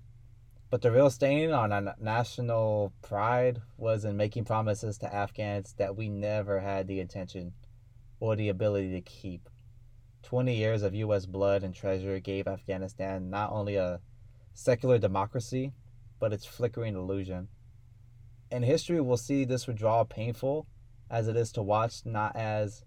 But 0.71 0.81
the 0.81 0.91
real 0.91 1.11
stain 1.11 1.51
on 1.51 1.71
our 1.71 1.95
national 1.99 2.93
pride 3.03 3.61
was 3.77 4.05
in 4.05 4.17
making 4.17 4.45
promises 4.45 4.97
to 4.99 5.13
Afghans 5.13 5.75
that 5.77 5.95
we 5.95 6.09
never 6.09 6.61
had 6.61 6.87
the 6.87 6.99
intention 6.99 7.53
or 8.19 8.35
the 8.35 8.49
ability 8.49 8.91
to 8.93 9.01
keep. 9.01 9.47
20 10.23 10.55
years 10.55 10.81
of 10.81 10.95
U.S. 10.95 11.27
blood 11.27 11.61
and 11.61 11.75
treasure 11.75 12.19
gave 12.19 12.47
Afghanistan 12.47 13.29
not 13.29 13.51
only 13.51 13.75
a 13.75 13.99
secular 14.55 14.97
democracy, 14.97 15.73
but 16.19 16.33
its 16.33 16.45
flickering 16.45 16.95
illusion. 16.95 17.49
And 18.49 18.65
history 18.65 18.99
will 18.99 19.17
see 19.17 19.45
this 19.45 19.67
withdrawal 19.67 20.05
painful 20.05 20.65
as 21.11 21.27
it 21.27 21.35
is 21.35 21.51
to 21.51 21.61
watch, 21.61 22.05
not 22.05 22.35
as 22.37 22.85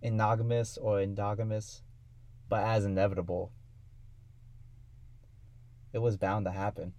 monogamous 0.00 0.78
or 0.78 0.98
endogamous, 0.98 1.82
but 2.48 2.62
as 2.62 2.84
inevitable. 2.84 3.52
It 5.92 5.98
was 5.98 6.16
bound 6.16 6.46
to 6.46 6.52
happen. 6.52 6.94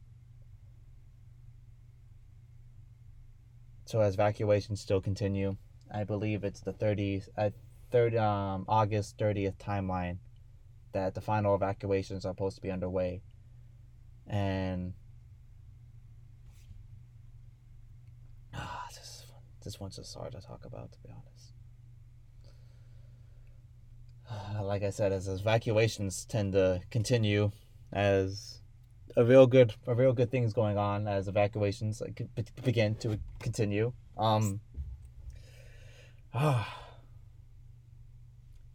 So 3.85 4.01
as 4.01 4.15
evacuations 4.15 4.81
still 4.81 5.01
continue, 5.01 5.55
I 5.89 6.03
believe 6.03 6.43
it's 6.43 6.59
the 6.59 6.73
30s. 6.73 7.29
I 7.37 7.53
third 7.89 8.15
um 8.15 8.65
August 8.69 9.17
thirtieth 9.17 9.57
timeline 9.57 10.17
that 10.93 11.13
the 11.13 11.21
final 11.21 11.55
evacuations 11.55 12.25
are 12.25 12.31
supposed 12.31 12.55
to 12.55 12.61
be 12.61 12.71
underway, 12.71 13.21
and 14.27 14.93
ah, 18.53 18.87
this 19.63 19.79
one's 19.79 19.95
just 19.95 20.15
hard 20.15 20.33
to 20.33 20.41
talk 20.41 20.65
about 20.65 20.91
to 20.91 20.99
be 20.99 21.09
honest. 21.09 21.53
Like 24.63 24.83
I 24.83 24.89
said, 24.89 25.11
as 25.11 25.27
evacuations 25.27 26.25
tend 26.25 26.53
to 26.53 26.81
continue, 26.89 27.51
as 27.91 28.61
a 29.17 29.25
real 29.25 29.47
good 29.47 29.73
a 29.87 29.93
real 29.93 30.13
good 30.13 30.31
things 30.31 30.53
going 30.53 30.77
on 30.77 31.07
as 31.07 31.27
evacuations 31.27 32.01
like, 32.01 32.21
begin 32.63 32.95
to 32.95 33.19
continue. 33.39 33.91
Um, 34.17 34.61
ah, 36.33 36.77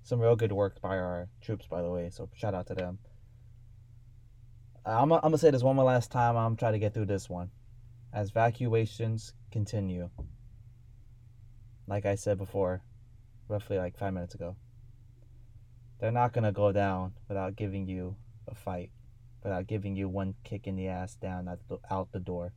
some 0.02 0.20
real 0.20 0.36
good 0.36 0.52
work 0.52 0.80
by 0.80 0.98
our 0.98 1.28
troops, 1.40 1.66
by 1.66 1.82
the 1.82 1.90
way. 1.90 2.10
So 2.10 2.28
shout 2.34 2.54
out 2.54 2.66
to 2.68 2.74
them. 2.74 2.98
I'm, 4.84 5.12
I'm 5.12 5.20
gonna 5.20 5.38
say 5.38 5.50
this 5.50 5.62
one 5.62 5.76
more 5.76 5.84
last 5.84 6.12
time. 6.12 6.36
I'm 6.36 6.56
trying 6.56 6.74
to 6.74 6.78
get 6.78 6.94
through 6.94 7.06
this 7.06 7.28
one. 7.28 7.50
As 8.12 8.30
evacuations 8.30 9.34
continue, 9.50 10.08
like 11.86 12.06
I 12.06 12.14
said 12.14 12.38
before, 12.38 12.82
roughly 13.48 13.78
like 13.78 13.96
five 13.96 14.14
minutes 14.14 14.34
ago, 14.34 14.56
they're 16.00 16.10
not 16.10 16.32
gonna 16.32 16.52
go 16.52 16.72
down 16.72 17.12
without 17.28 17.56
giving 17.56 17.86
you 17.86 18.16
a 18.48 18.54
fight, 18.54 18.90
without 19.42 19.66
giving 19.66 19.96
you 19.96 20.08
one 20.08 20.34
kick 20.44 20.66
in 20.66 20.76
the 20.76 20.88
ass 20.88 21.14
down 21.14 21.48
out 21.48 21.60
the, 21.68 21.78
out 21.90 22.12
the 22.12 22.20
door. 22.20 22.52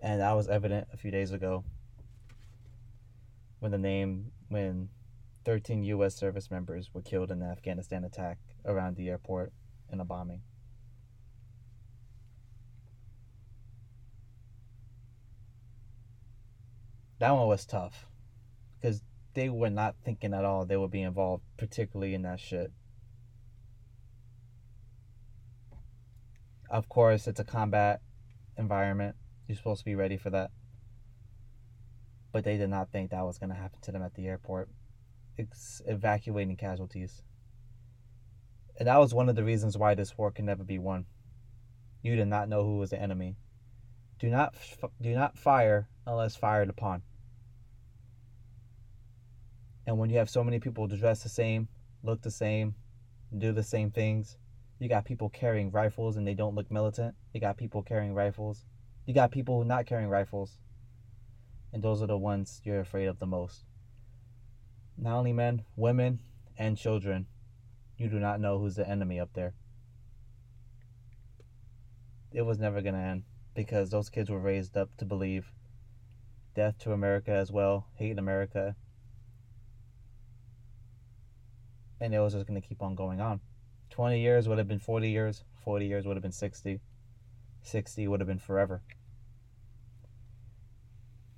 And 0.00 0.20
that 0.20 0.32
was 0.32 0.48
evident 0.48 0.88
a 0.92 0.96
few 0.96 1.10
days 1.10 1.32
ago 1.32 1.64
when 3.58 3.72
the 3.72 3.78
name 3.78 4.30
when 4.48 4.88
13 5.44 5.82
U.S. 5.84 6.14
service 6.14 6.50
members 6.50 6.90
were 6.92 7.02
killed 7.02 7.30
in 7.30 7.38
the 7.38 7.46
Afghanistan 7.46 8.04
attack 8.04 8.38
around 8.64 8.96
the 8.96 9.08
airport 9.08 9.52
in 9.90 10.00
a 10.00 10.04
bombing. 10.04 10.42
That 17.18 17.30
one 17.30 17.46
was 17.46 17.64
tough 17.64 18.06
because 18.80 19.02
they 19.34 19.48
were 19.48 19.70
not 19.70 19.96
thinking 20.04 20.34
at 20.34 20.44
all 20.44 20.64
they 20.64 20.76
would 20.76 20.90
be 20.90 21.02
involved, 21.02 21.44
particularly 21.56 22.14
in 22.14 22.22
that 22.22 22.40
shit. 22.40 22.72
Of 26.68 26.88
course, 26.88 27.26
it's 27.26 27.40
a 27.40 27.44
combat 27.44 28.00
environment. 28.58 29.16
You're 29.46 29.56
supposed 29.56 29.80
to 29.80 29.84
be 29.84 29.94
ready 29.94 30.16
for 30.16 30.30
that. 30.30 30.50
But 32.32 32.44
they 32.44 32.56
did 32.56 32.70
not 32.70 32.90
think 32.90 33.10
that 33.10 33.24
was 33.24 33.38
going 33.38 33.50
to 33.50 33.56
happen 33.56 33.80
to 33.82 33.92
them 33.92 34.02
at 34.02 34.14
the 34.14 34.26
airport 34.26 34.68
ex- 35.38 35.80
evacuating 35.86 36.56
casualties. 36.56 37.22
And 38.78 38.88
that 38.88 38.98
was 38.98 39.14
one 39.14 39.28
of 39.28 39.36
the 39.36 39.44
reasons 39.44 39.78
why 39.78 39.94
this 39.94 40.18
war 40.18 40.30
can 40.30 40.44
never 40.44 40.64
be 40.64 40.78
won. 40.78 41.06
You 42.02 42.16
did 42.16 42.28
not 42.28 42.48
know 42.48 42.64
who 42.64 42.78
was 42.78 42.90
the 42.90 43.00
enemy. 43.00 43.36
Do 44.18 44.28
not 44.28 44.54
do 45.00 45.14
not 45.14 45.38
fire 45.38 45.88
unless 46.06 46.36
fired 46.36 46.70
upon. 46.70 47.02
And 49.86 49.98
when 49.98 50.10
you 50.10 50.18
have 50.18 50.30
so 50.30 50.42
many 50.42 50.58
people 50.58 50.86
dress 50.86 51.22
the 51.22 51.28
same, 51.28 51.68
look 52.02 52.22
the 52.22 52.30
same, 52.30 52.74
do 53.36 53.52
the 53.52 53.62
same 53.62 53.90
things, 53.90 54.36
you 54.78 54.88
got 54.88 55.04
people 55.04 55.28
carrying 55.28 55.70
rifles 55.70 56.16
and 56.16 56.26
they 56.26 56.34
don't 56.34 56.54
look 56.54 56.70
militant. 56.70 57.14
You 57.32 57.40
got 57.40 57.56
people 57.56 57.82
carrying 57.82 58.14
rifles. 58.14 58.64
You 59.06 59.14
got 59.14 59.30
people 59.30 59.64
not 59.64 59.86
carrying 59.86 60.08
rifles. 60.08 60.58
And 61.72 61.82
those 61.82 62.02
are 62.02 62.06
the 62.06 62.18
ones 62.18 62.60
you're 62.64 62.80
afraid 62.80 63.06
of 63.06 63.18
the 63.18 63.26
most 63.26 63.64
not 64.98 65.18
only 65.18 65.32
men, 65.32 65.62
women, 65.76 66.20
and 66.56 66.76
children. 66.76 67.26
You 67.98 68.08
do 68.08 68.18
not 68.18 68.40
know 68.40 68.58
who's 68.58 68.76
the 68.76 68.88
enemy 68.88 69.20
up 69.20 69.30
there. 69.34 69.54
It 72.32 72.42
was 72.42 72.58
never 72.58 72.80
going 72.80 72.94
to 72.94 73.00
end 73.00 73.24
because 73.56 73.90
those 73.90 74.10
kids 74.10 74.30
were 74.30 74.38
raised 74.38 74.76
up 74.76 74.96
to 74.98 75.04
believe 75.04 75.50
death 76.54 76.78
to 76.78 76.92
America 76.92 77.32
as 77.32 77.50
well, 77.50 77.88
hate 77.94 78.12
in 78.12 78.18
America. 78.18 78.76
And 82.00 82.14
it 82.14 82.20
was 82.20 82.34
just 82.34 82.46
going 82.46 82.60
to 82.60 82.66
keep 82.66 82.82
on 82.82 82.94
going 82.94 83.20
on. 83.20 83.40
20 83.90 84.20
years 84.20 84.46
would 84.46 84.58
have 84.58 84.68
been 84.68 84.78
40 84.78 85.10
years, 85.10 85.42
40 85.64 85.86
years 85.86 86.06
would 86.06 86.16
have 86.16 86.22
been 86.22 86.30
60, 86.30 86.80
60 87.62 88.08
would 88.08 88.20
have 88.20 88.28
been 88.28 88.38
forever. 88.38 88.82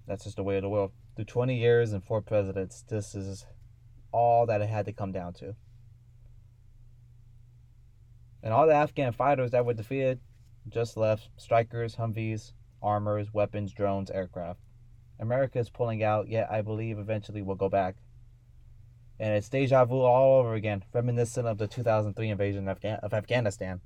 That's 0.07 0.25
just 0.25 0.37
the 0.37 0.43
way 0.43 0.57
of 0.57 0.63
the 0.63 0.69
world 0.69 0.91
through 1.19 1.25
20 1.25 1.57
years 1.57 1.93
and 1.93 2.05
four 2.05 2.21
presidents, 2.21 2.85
this 2.89 3.15
is 3.15 3.45
all 4.13 4.47
that 4.47 4.61
it 4.61 4.69
had 4.69 4.87
to 4.87 4.93
come 4.93 5.11
down 5.11 5.33
to. 5.35 5.57
And 8.41 8.55
all 8.55 8.69
the 8.69 8.75
Afghan 8.75 9.13
fighters 9.13 9.51
that 9.51 9.67
were 9.67 9.75
defeated 9.75 10.21
just 10.69 10.97
left 10.97 11.29
strikers, 11.37 11.97
Humvees, 11.97 12.53
armors, 12.83 13.33
weapons, 13.33 13.73
drones, 13.73 14.11
aircraft. 14.11 14.61
America 15.21 15.59
is 15.59 15.71
pulling 15.71 16.03
out, 16.03 16.29
yet 16.29 16.51
I 16.51 16.63
believe 16.63 16.99
eventually 16.99 17.43
we'll 17.43 17.57
go 17.57 17.69
back. 17.69 17.97
And 19.21 19.35
it's 19.35 19.49
deja 19.49 19.85
vu 19.85 20.01
all 20.01 20.41
over 20.41 20.55
again, 20.55 20.85
reminiscent 20.93 21.47
of 21.47 21.59
the 21.59 21.67
2003 21.67 22.29
invasion 22.29 22.69
of, 22.69 22.77
Afghan- 22.77 23.01
of 23.03 23.13
Afghanistan. 23.13 23.81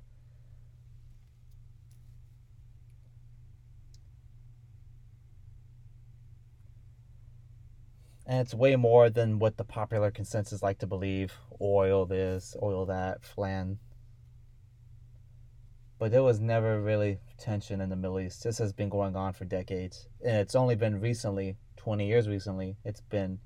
and 8.25 8.39
it's 8.39 8.53
way 8.53 8.75
more 8.75 9.09
than 9.09 9.37
what 9.37 9.57
the 9.57 9.63
popular 9.63 10.09
consensus 10.09 10.63
like 10.63 10.79
to 10.79 10.87
believe 10.87 11.33
oil 11.61 12.05
this 12.05 12.55
oil 12.61 12.85
that 12.85 13.23
flan 13.23 13.77
but 16.03 16.11
there 16.11 16.21
was 16.21 16.41
never 16.41 16.81
really 16.81 17.17
tension 17.37 17.79
in 17.79 17.87
the 17.87 17.95
middle 17.95 18.19
east. 18.19 18.43
This 18.43 18.57
has 18.57 18.73
been 18.73 18.89
going 18.89 19.15
on 19.15 19.31
for 19.31 19.45
decades 19.45 20.09
and 20.21 20.35
it's 20.35 20.53
only 20.53 20.75
been 20.75 20.99
recently 20.99 21.55
20 21.77 22.05
years 22.05 22.27
recently 22.27 22.75
it's 22.83 22.99
been 22.99 23.39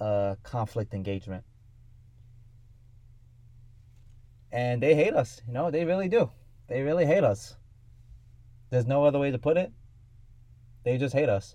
a 0.00 0.38
conflict 0.42 0.94
engagement. 0.94 1.44
And 4.50 4.82
they 4.82 4.94
hate 4.94 5.12
us 5.12 5.42
you 5.46 5.52
know 5.52 5.70
they 5.70 5.84
really 5.84 6.08
do. 6.08 6.30
They 6.68 6.80
really 6.80 7.04
hate 7.04 7.22
us. 7.22 7.58
There's 8.70 8.86
no 8.86 9.04
other 9.04 9.18
way 9.18 9.30
to 9.30 9.38
put 9.38 9.58
it. 9.58 9.74
They 10.84 10.96
just 10.96 11.14
hate 11.14 11.28
us. 11.28 11.54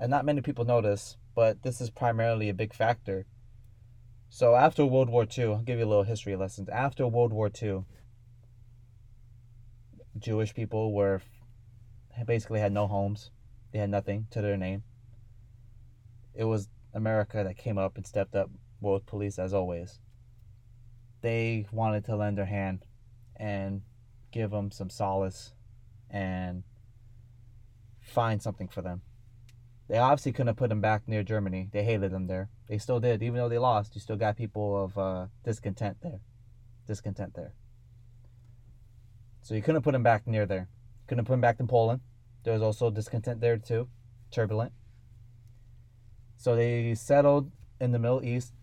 And 0.00 0.10
not 0.10 0.24
many 0.24 0.40
people 0.40 0.64
know 0.64 0.80
this, 0.80 1.16
but 1.36 1.62
this 1.62 1.80
is 1.80 1.90
primarily 1.90 2.48
a 2.48 2.54
big 2.54 2.74
factor. 2.74 3.26
So 4.30 4.56
after 4.56 4.84
World 4.84 5.10
War 5.10 5.26
II, 5.38 5.44
I'll 5.44 5.62
give 5.62 5.78
you 5.78 5.84
a 5.84 5.86
little 5.86 6.02
history 6.02 6.34
lessons. 6.34 6.68
After 6.68 7.06
World 7.06 7.32
War 7.32 7.50
II, 7.62 7.84
Jewish 10.18 10.54
people 10.54 10.92
were 10.92 11.22
basically 12.26 12.60
had 12.60 12.72
no 12.72 12.86
homes. 12.86 13.30
They 13.72 13.78
had 13.78 13.90
nothing 13.90 14.26
to 14.30 14.42
their 14.42 14.56
name. 14.56 14.82
It 16.34 16.44
was 16.44 16.68
America 16.94 17.44
that 17.44 17.56
came 17.56 17.78
up 17.78 17.96
and 17.96 18.06
stepped 18.06 18.34
up, 18.34 18.50
world 18.80 19.06
police 19.06 19.38
as 19.38 19.54
always. 19.54 20.00
They 21.22 21.66
wanted 21.70 22.04
to 22.06 22.16
lend 22.16 22.38
their 22.38 22.46
hand 22.46 22.84
and 23.36 23.82
give 24.32 24.50
them 24.50 24.70
some 24.70 24.90
solace 24.90 25.54
and 26.08 26.64
find 28.00 28.42
something 28.42 28.68
for 28.68 28.82
them. 28.82 29.02
They 29.88 29.98
obviously 29.98 30.32
couldn't 30.32 30.48
have 30.48 30.56
put 30.56 30.68
them 30.68 30.80
back 30.80 31.08
near 31.08 31.22
Germany. 31.22 31.68
They 31.72 31.84
hated 31.84 32.12
them 32.12 32.26
there. 32.26 32.48
They 32.68 32.78
still 32.78 33.00
did, 33.00 33.22
even 33.22 33.36
though 33.36 33.48
they 33.48 33.58
lost. 33.58 33.94
You 33.94 34.00
still 34.00 34.16
got 34.16 34.36
people 34.36 34.84
of 34.84 34.98
uh, 34.98 35.26
discontent 35.44 35.98
there, 36.00 36.20
discontent 36.86 37.34
there. 37.34 37.54
So 39.42 39.54
you 39.54 39.62
couldn't 39.62 39.82
put 39.82 39.94
him 39.94 40.02
back 40.02 40.26
near 40.26 40.46
there. 40.46 40.68
Couldn't 41.06 41.24
put 41.24 41.34
him 41.34 41.40
back 41.40 41.60
in 41.60 41.66
Poland. 41.66 42.00
There 42.44 42.52
was 42.52 42.62
also 42.62 42.90
discontent 42.90 43.40
there 43.40 43.58
too, 43.58 43.88
turbulent. 44.30 44.72
So 46.36 46.56
they 46.56 46.94
settled 46.94 47.50
in 47.80 47.92
the 47.92 47.98
Middle 47.98 48.24
East, 48.24 48.54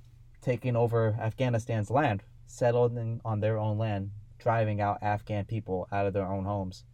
taking 0.42 0.76
over 0.76 1.18
Afghanistan's 1.20 1.92
land, 1.92 2.24
settled 2.46 2.98
in, 2.98 3.22
on 3.24 3.40
their 3.40 3.58
own 3.58 3.78
land, 3.78 4.12
driving 4.40 4.82
out 4.82 5.00
Afghan 5.02 5.46
people 5.46 5.88
out 5.92 6.06
of 6.08 6.14
their 6.14 6.26
own 6.26 6.46
homes 6.46 6.86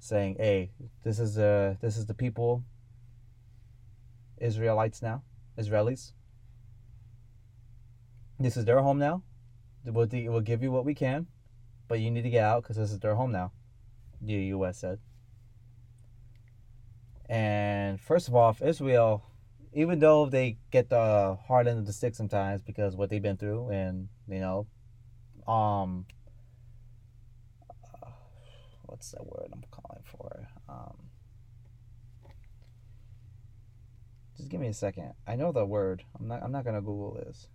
saying, 0.00 0.36
"Hey, 0.38 0.72
this 1.04 1.20
is 1.20 1.38
uh 1.38 1.76
this 1.80 1.96
is 1.96 2.06
the 2.06 2.14
people 2.14 2.64
Israelites 4.38 5.02
now, 5.02 5.22
Israelis. 5.58 6.12
This 8.38 8.56
is 8.56 8.64
their 8.64 8.80
home 8.80 8.98
now. 8.98 9.22
We'll, 9.84 10.08
we'll 10.10 10.40
give 10.40 10.62
you 10.62 10.70
what 10.70 10.84
we 10.84 10.94
can, 10.94 11.26
but 11.90 11.98
you 11.98 12.08
need 12.08 12.22
to 12.22 12.30
get 12.30 12.44
out 12.44 12.62
because 12.62 12.76
this 12.76 12.92
is 12.92 13.00
their 13.00 13.16
home 13.16 13.32
now, 13.32 13.50
the 14.22 14.34
U.S. 14.34 14.78
said. 14.78 15.00
And 17.28 18.00
first 18.00 18.28
of 18.28 18.34
all, 18.36 18.56
Israel, 18.62 19.24
even 19.74 19.98
though 19.98 20.26
they 20.26 20.56
get 20.70 20.88
the 20.88 21.36
hard 21.48 21.66
end 21.66 21.80
of 21.80 21.86
the 21.86 21.92
stick 21.92 22.14
sometimes 22.14 22.62
because 22.62 22.94
what 22.94 23.10
they've 23.10 23.20
been 23.20 23.36
through, 23.36 23.70
and 23.70 24.08
you 24.28 24.38
know, 24.38 24.68
um, 25.52 26.06
uh, 28.00 28.10
what's 28.86 29.10
that 29.10 29.26
word 29.26 29.48
I'm 29.52 29.64
calling 29.72 30.04
for? 30.04 30.48
Um, 30.68 30.96
Just 34.36 34.48
give 34.48 34.60
me 34.60 34.68
a 34.68 34.72
second. 34.72 35.12
I 35.26 35.34
know 35.34 35.50
the 35.50 35.66
word. 35.66 36.04
I'm 36.18 36.28
not. 36.28 36.42
I'm 36.42 36.52
not 36.52 36.64
gonna 36.64 36.80
Google 36.80 37.14
this. 37.14 37.48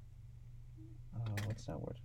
Uh, 1.15 1.29
what's 1.47 1.65
that 1.65 1.79
word? 1.79 1.95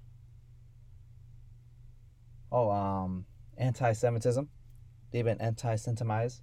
Oh, 2.52 2.70
um, 2.70 3.26
anti-Semitism. 3.56 4.48
They've 5.10 5.24
been 5.24 5.40
anti-Semitized. 5.40 6.42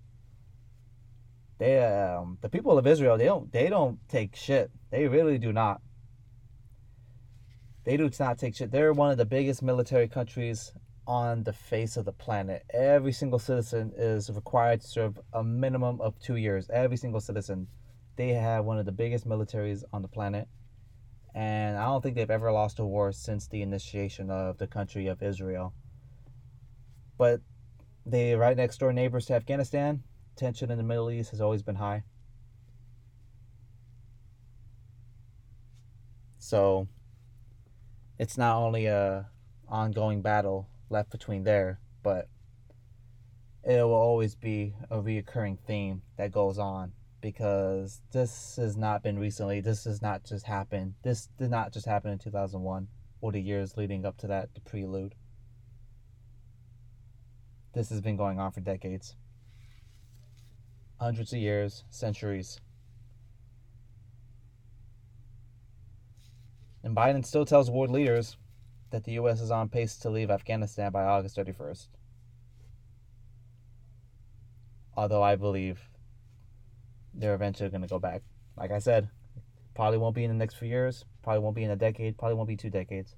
They, 1.57 1.83
um, 1.83 2.37
the 2.41 2.49
people 2.49 2.77
of 2.77 2.85
Israel, 2.85 3.17
they 3.17 3.25
don't, 3.25 3.51
they 3.51 3.69
don't 3.69 3.99
take 4.07 4.35
shit. 4.35 4.71
They 4.91 5.07
really 5.07 5.37
do 5.37 5.51
not. 5.51 5.81
They 7.83 7.97
do 7.97 8.09
not 8.19 8.37
take 8.37 8.55
shit. 8.55 8.71
They're 8.71 8.93
one 8.93 9.11
of 9.11 9.17
the 9.17 9.25
biggest 9.25 9.63
military 9.63 10.07
countries 10.07 10.73
on 11.07 11.43
the 11.43 11.53
face 11.53 11.95
of 11.97 12.05
the 12.05 12.11
planet. 12.11 12.63
Every 12.73 13.13
single 13.13 13.39
citizen 13.39 13.93
is 13.95 14.29
required 14.29 14.81
to 14.81 14.87
serve 14.87 15.19
a 15.33 15.43
minimum 15.43 16.01
of 16.01 16.19
two 16.19 16.35
years. 16.35 16.69
Every 16.69 16.97
single 16.97 17.21
citizen. 17.21 17.67
They 18.17 18.29
have 18.29 18.65
one 18.65 18.77
of 18.77 18.85
the 18.85 18.91
biggest 18.91 19.27
militaries 19.27 19.83
on 19.93 20.01
the 20.01 20.07
planet. 20.07 20.47
And 21.33 21.77
I 21.77 21.85
don't 21.85 22.01
think 22.01 22.15
they've 22.15 22.29
ever 22.29 22.51
lost 22.51 22.79
a 22.79 22.85
war 22.85 23.11
since 23.11 23.47
the 23.47 23.61
initiation 23.61 24.29
of 24.29 24.57
the 24.57 24.67
country 24.67 25.07
of 25.07 25.23
Israel. 25.23 25.73
But 27.17 27.41
they 28.05 28.35
right 28.35 28.55
next 28.55 28.77
door 28.79 28.93
neighbors 28.93 29.25
to 29.27 29.33
Afghanistan. 29.33 30.03
Tension 30.35 30.71
in 30.71 30.77
the 30.77 30.83
Middle 30.83 31.09
East 31.11 31.31
has 31.31 31.41
always 31.41 31.63
been 31.63 31.75
high. 31.75 32.03
So 36.37 36.87
it's 38.17 38.37
not 38.37 38.57
only 38.57 38.85
a 38.85 39.27
ongoing 39.67 40.21
battle 40.21 40.69
left 40.89 41.09
between 41.09 41.43
there, 41.43 41.79
but 42.03 42.29
it 43.63 43.81
will 43.83 43.93
always 43.93 44.35
be 44.35 44.73
a 44.89 44.97
reoccurring 44.97 45.59
theme 45.59 46.01
that 46.17 46.31
goes 46.31 46.57
on 46.57 46.93
because 47.19 48.01
this 48.13 48.55
has 48.55 48.77
not 48.77 49.03
been 49.03 49.19
recently. 49.19 49.59
This 49.59 49.83
has 49.83 50.01
not 50.01 50.23
just 50.23 50.45
happened. 50.45 50.93
This 51.03 51.27
did 51.37 51.49
not 51.49 51.73
just 51.73 51.85
happen 51.85 52.11
in 52.11 52.19
2001 52.19 52.87
or 53.19 53.31
the 53.31 53.41
years 53.41 53.75
leading 53.75 54.05
up 54.05 54.17
to 54.19 54.27
that, 54.27 54.53
the 54.53 54.61
prelude. 54.61 55.15
This 57.73 57.89
has 57.89 58.01
been 58.01 58.17
going 58.17 58.39
on 58.39 58.51
for 58.51 58.59
decades, 58.59 59.15
hundreds 60.99 61.33
of 61.33 61.39
years, 61.39 61.83
centuries. 61.89 62.59
And 66.83 66.95
Biden 66.95 67.25
still 67.25 67.45
tells 67.45 67.69
world 67.69 67.91
leaders 67.91 68.37
that 68.91 69.03
the 69.03 69.13
U.S. 69.13 69.41
is 69.41 69.51
on 69.51 69.69
pace 69.69 69.97
to 69.97 70.09
leave 70.09 70.31
Afghanistan 70.31 70.91
by 70.91 71.03
August 71.03 71.37
31st. 71.37 71.87
Although 74.95 75.21
I 75.21 75.35
believe 75.35 75.79
they're 77.13 77.35
eventually 77.35 77.69
going 77.69 77.81
to 77.81 77.87
go 77.87 77.99
back. 77.99 78.21
Like 78.55 78.71
I 78.71 78.79
said, 78.79 79.09
probably 79.75 79.97
won't 79.97 80.15
be 80.15 80.23
in 80.23 80.31
the 80.31 80.37
next 80.37 80.55
few 80.55 80.67
years, 80.67 81.05
probably 81.23 81.39
won't 81.39 81.55
be 81.55 81.63
in 81.63 81.71
a 81.71 81.75
decade, 81.75 82.17
probably 82.17 82.35
won't 82.35 82.47
be 82.47 82.57
two 82.57 82.69
decades. 82.69 83.15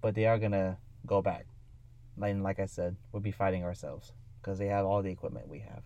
But 0.00 0.14
they 0.14 0.26
are 0.26 0.38
going 0.38 0.52
to 0.52 0.76
go 1.06 1.22
back. 1.22 1.46
And 2.22 2.42
like 2.42 2.60
I 2.60 2.66
said, 2.66 2.96
we'll 3.12 3.22
be 3.22 3.30
fighting 3.30 3.64
ourselves 3.64 4.12
because 4.40 4.58
they 4.58 4.66
have 4.66 4.84
all 4.84 5.02
the 5.02 5.10
equipment 5.10 5.48
we 5.48 5.60
have. 5.60 5.82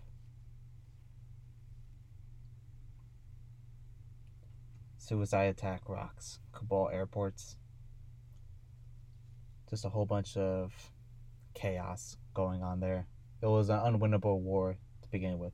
Suicide 4.98 5.44
attack 5.44 5.88
rocks, 5.88 6.38
Kabul 6.52 6.88
airports. 6.92 7.56
Just 9.68 9.84
a 9.84 9.90
whole 9.90 10.06
bunch 10.06 10.36
of 10.36 10.72
chaos 11.54 12.16
going 12.32 12.62
on 12.62 12.80
there. 12.80 13.06
It 13.42 13.46
was 13.46 13.68
an 13.68 13.78
unwinnable 13.78 14.40
war 14.40 14.78
to 15.02 15.08
begin 15.10 15.38
with. 15.38 15.52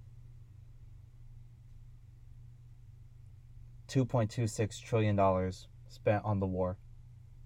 $2.26 3.88 4.80
trillion 4.82 5.52
spent 5.88 6.24
on 6.24 6.38
the 6.38 6.46
war 6.46 6.78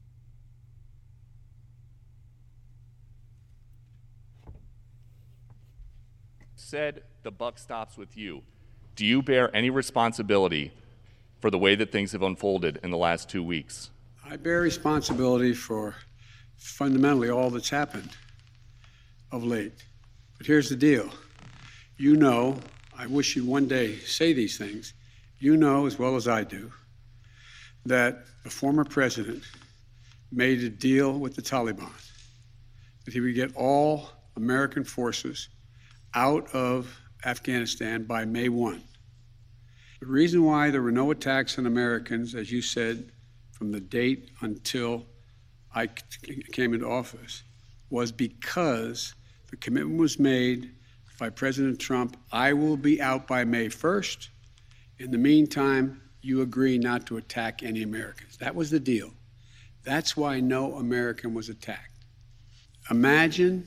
said 6.73 7.03
the 7.23 7.31
buck 7.31 7.59
stops 7.59 7.99
with 7.99 8.17
you. 8.17 8.41
Do 8.97 9.05
you 9.05 9.21
bear 9.21 9.55
any 9.55 9.69
responsibility 9.69 10.73
for 11.39 11.51
the 11.51 11.59
way 11.59 11.75
that 11.75 11.93
things 11.93 12.13
have 12.13 12.23
unfolded 12.23 12.81
in 12.83 12.91
the 12.91 12.97
last 12.97 13.29
two 13.29 13.43
weeks? 13.43 13.91
I 14.25 14.37
bear 14.37 14.63
responsibility 14.63 15.53
for 15.53 15.95
fundamentally 16.57 17.29
all 17.29 17.51
that's 17.51 17.69
happened 17.69 18.09
of 19.31 19.45
late. 19.45 19.85
But 20.39 20.47
here's 20.47 20.71
the 20.71 20.77
deal 20.77 21.11
you 21.99 22.17
know, 22.17 22.59
I 22.97 23.07
wish 23.07 23.37
you'd 23.37 23.47
one 23.47 23.69
day 23.69 23.99
say 23.99 24.33
these 24.33 24.57
things. 24.57 24.95
You 25.39 25.59
know 25.59 25.85
as 25.85 25.99
well 25.99 26.17
as 26.17 26.27
I 26.27 26.43
do 26.43 26.73
that 27.87 28.25
the 28.45 28.51
former 28.51 28.85
president 28.85 29.43
made 30.31 30.63
a 30.63 30.69
deal 30.69 31.19
with 31.19 31.35
the 31.37 31.43
Taliban 31.43 31.91
that 33.05 33.13
he 33.13 33.21
would 33.21 33.35
get 33.35 33.55
all 33.57 34.11
American 34.37 34.85
forces 34.85 35.49
out 36.15 36.49
of 36.55 37.01
Afghanistan 37.25 38.05
by 38.05 38.25
May 38.25 38.49
1. 38.49 38.83
The 40.01 40.07
reason 40.07 40.45
why 40.45 40.71
there 40.71 40.83
were 40.83 40.93
no 40.93 41.11
attacks 41.11 41.59
on 41.59 41.67
Americans, 41.67 42.35
as 42.35 42.51
you 42.51 42.63
said, 42.63 43.13
from 43.53 43.71
the 43.71 43.81
date 43.81 44.31
until 44.41 45.07
I 45.75 45.89
came 46.53 46.75
into 46.75 46.87
office, 46.89 47.43
was 47.91 48.11
because 48.11 49.15
the 49.51 49.57
commitment 49.57 49.99
was 49.99 50.19
made 50.19 50.73
by 51.19 51.31
President 51.31 51.79
Trump 51.79 52.17
I 52.33 52.53
will 52.53 52.77
be 52.77 53.01
out 53.01 53.29
by 53.29 53.45
May 53.45 53.67
1st. 53.67 54.29
In 54.99 55.11
the 55.11 55.19
meantime, 55.19 56.01
you 56.23 56.41
agree 56.43 56.79
not 56.79 57.07
to 57.07 57.17
attack 57.17 57.63
any 57.63 57.83
Americans. 57.83 58.37
That 58.39 58.55
was 58.55 58.71
the 58.71 58.81
deal. 58.81 59.13
That's 59.85 60.17
why 60.17 60.41
no 60.41 60.77
American 60.77 61.35
was 61.35 61.49
attacked. 61.49 62.05
Imagine 62.91 63.67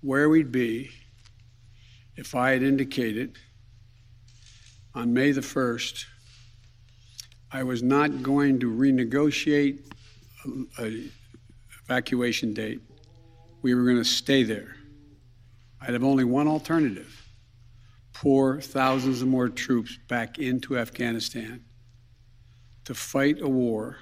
where 0.00 0.28
we'd 0.28 0.52
be 0.52 0.90
if 2.16 2.34
I 2.34 2.50
had 2.50 2.62
indicated 2.62 3.38
on 4.94 5.12
May 5.14 5.32
the 5.32 5.40
1st 5.40 6.04
I 7.52 7.62
was 7.62 7.82
not 7.82 8.22
going 8.22 8.58
to 8.60 8.70
renegotiate 8.70 9.78
an 10.44 11.12
evacuation 11.84 12.52
date. 12.52 12.80
We 13.62 13.74
were 13.74 13.84
going 13.84 13.96
to 13.96 14.04
stay 14.04 14.42
there. 14.42 14.76
I'd 15.80 15.92
have 15.92 16.04
only 16.04 16.24
one 16.24 16.48
alternative 16.48 17.25
pour 18.20 18.62
thousands 18.62 19.20
of 19.20 19.28
more 19.28 19.50
troops 19.50 19.98
back 20.08 20.38
into 20.38 20.78
Afghanistan 20.78 21.62
to 22.82 22.94
fight 22.94 23.42
a 23.42 23.48
war 23.48 23.98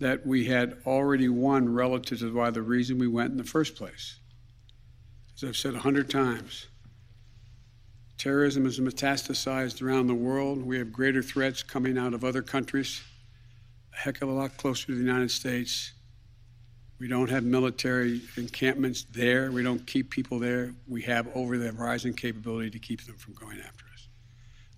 that 0.00 0.26
we 0.26 0.44
had 0.44 0.76
already 0.84 1.30
won 1.30 1.72
relative 1.72 2.18
to 2.18 2.30
why 2.30 2.50
the 2.50 2.60
reason 2.60 2.98
we 2.98 3.08
went 3.08 3.30
in 3.30 3.38
the 3.38 3.42
first 3.42 3.74
place. 3.74 4.18
As 5.34 5.48
I've 5.48 5.56
said 5.56 5.76
a 5.76 5.78
hundred 5.78 6.10
times, 6.10 6.66
terrorism 8.18 8.66
is 8.66 8.78
metastasized 8.78 9.80
around 9.80 10.06
the 10.06 10.14
world. 10.14 10.62
We 10.62 10.76
have 10.76 10.92
greater 10.92 11.22
threats 11.22 11.62
coming 11.62 11.96
out 11.96 12.12
of 12.12 12.22
other 12.22 12.42
countries, 12.42 13.00
a 13.94 13.96
heck 13.96 14.20
of 14.20 14.28
a 14.28 14.32
lot 14.32 14.58
closer 14.58 14.88
to 14.88 14.94
the 14.94 15.00
United 15.00 15.30
States. 15.30 15.94
We 16.98 17.06
don't 17.06 17.30
have 17.30 17.44
military 17.44 18.22
encampments 18.36 19.06
there. 19.12 19.52
We 19.52 19.62
don't 19.62 19.86
keep 19.86 20.10
people 20.10 20.40
there. 20.40 20.74
We 20.88 21.00
have 21.02 21.28
over 21.36 21.56
the 21.56 21.70
horizon 21.70 22.12
capability 22.12 22.70
to 22.70 22.78
keep 22.80 23.04
them 23.04 23.14
from 23.16 23.34
going 23.34 23.60
after 23.60 23.84
us. 23.94 24.08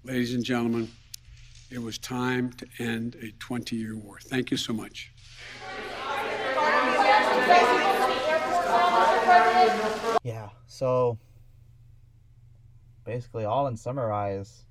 Ladies 0.04 0.34
and 0.34 0.44
gentlemen, 0.44 0.90
it 1.70 1.80
was 1.80 1.96
time 1.96 2.52
to 2.54 2.66
end 2.78 3.16
a 3.22 3.30
20 3.38 3.74
year 3.74 3.96
war. 3.96 4.18
Thank 4.20 4.50
you 4.50 4.58
so 4.58 4.74
much. 4.74 5.10
Yeah, 10.22 10.50
so 10.66 11.18
basically, 13.04 13.46
all 13.46 13.66
in 13.68 13.78
summarize, 13.78 14.66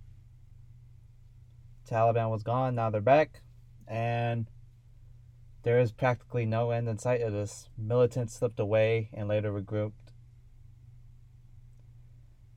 Taliban 1.89 2.29
was 2.29 2.43
gone, 2.43 2.75
now 2.75 2.91
they're 2.91 3.01
back, 3.01 3.41
and 3.87 4.45
there 5.63 5.79
is 5.79 5.91
practically 5.91 6.45
no 6.45 6.71
end 6.71 6.87
in 6.87 6.97
sight 6.97 7.21
of 7.21 7.33
this. 7.33 7.67
Militants 7.77 8.35
slipped 8.35 8.59
away 8.59 9.09
and 9.13 9.27
later 9.27 9.51
regrouped. 9.51 10.13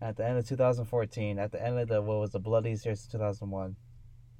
At 0.01 0.17
the 0.17 0.27
end 0.27 0.39
of 0.39 0.49
2014, 0.49 1.39
at 1.39 1.53
the 1.53 1.65
end 1.65 1.79
of 1.79 1.89
the 1.89 2.03
what 2.03 2.19
was 2.19 2.31
the 2.31 2.41
bloodiest 2.41 2.85
year 2.85 2.95
since 2.95 3.13
2001, 3.13 3.77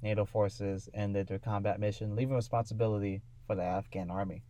NATO 0.01 0.25
forces 0.25 0.89
ended 0.93 1.27
their 1.27 1.39
combat 1.39 1.79
mission, 1.79 2.15
leaving 2.15 2.35
responsibility 2.35 3.21
for 3.47 3.55
the 3.55 3.63
Afghan 3.63 4.11
army. 4.11 4.43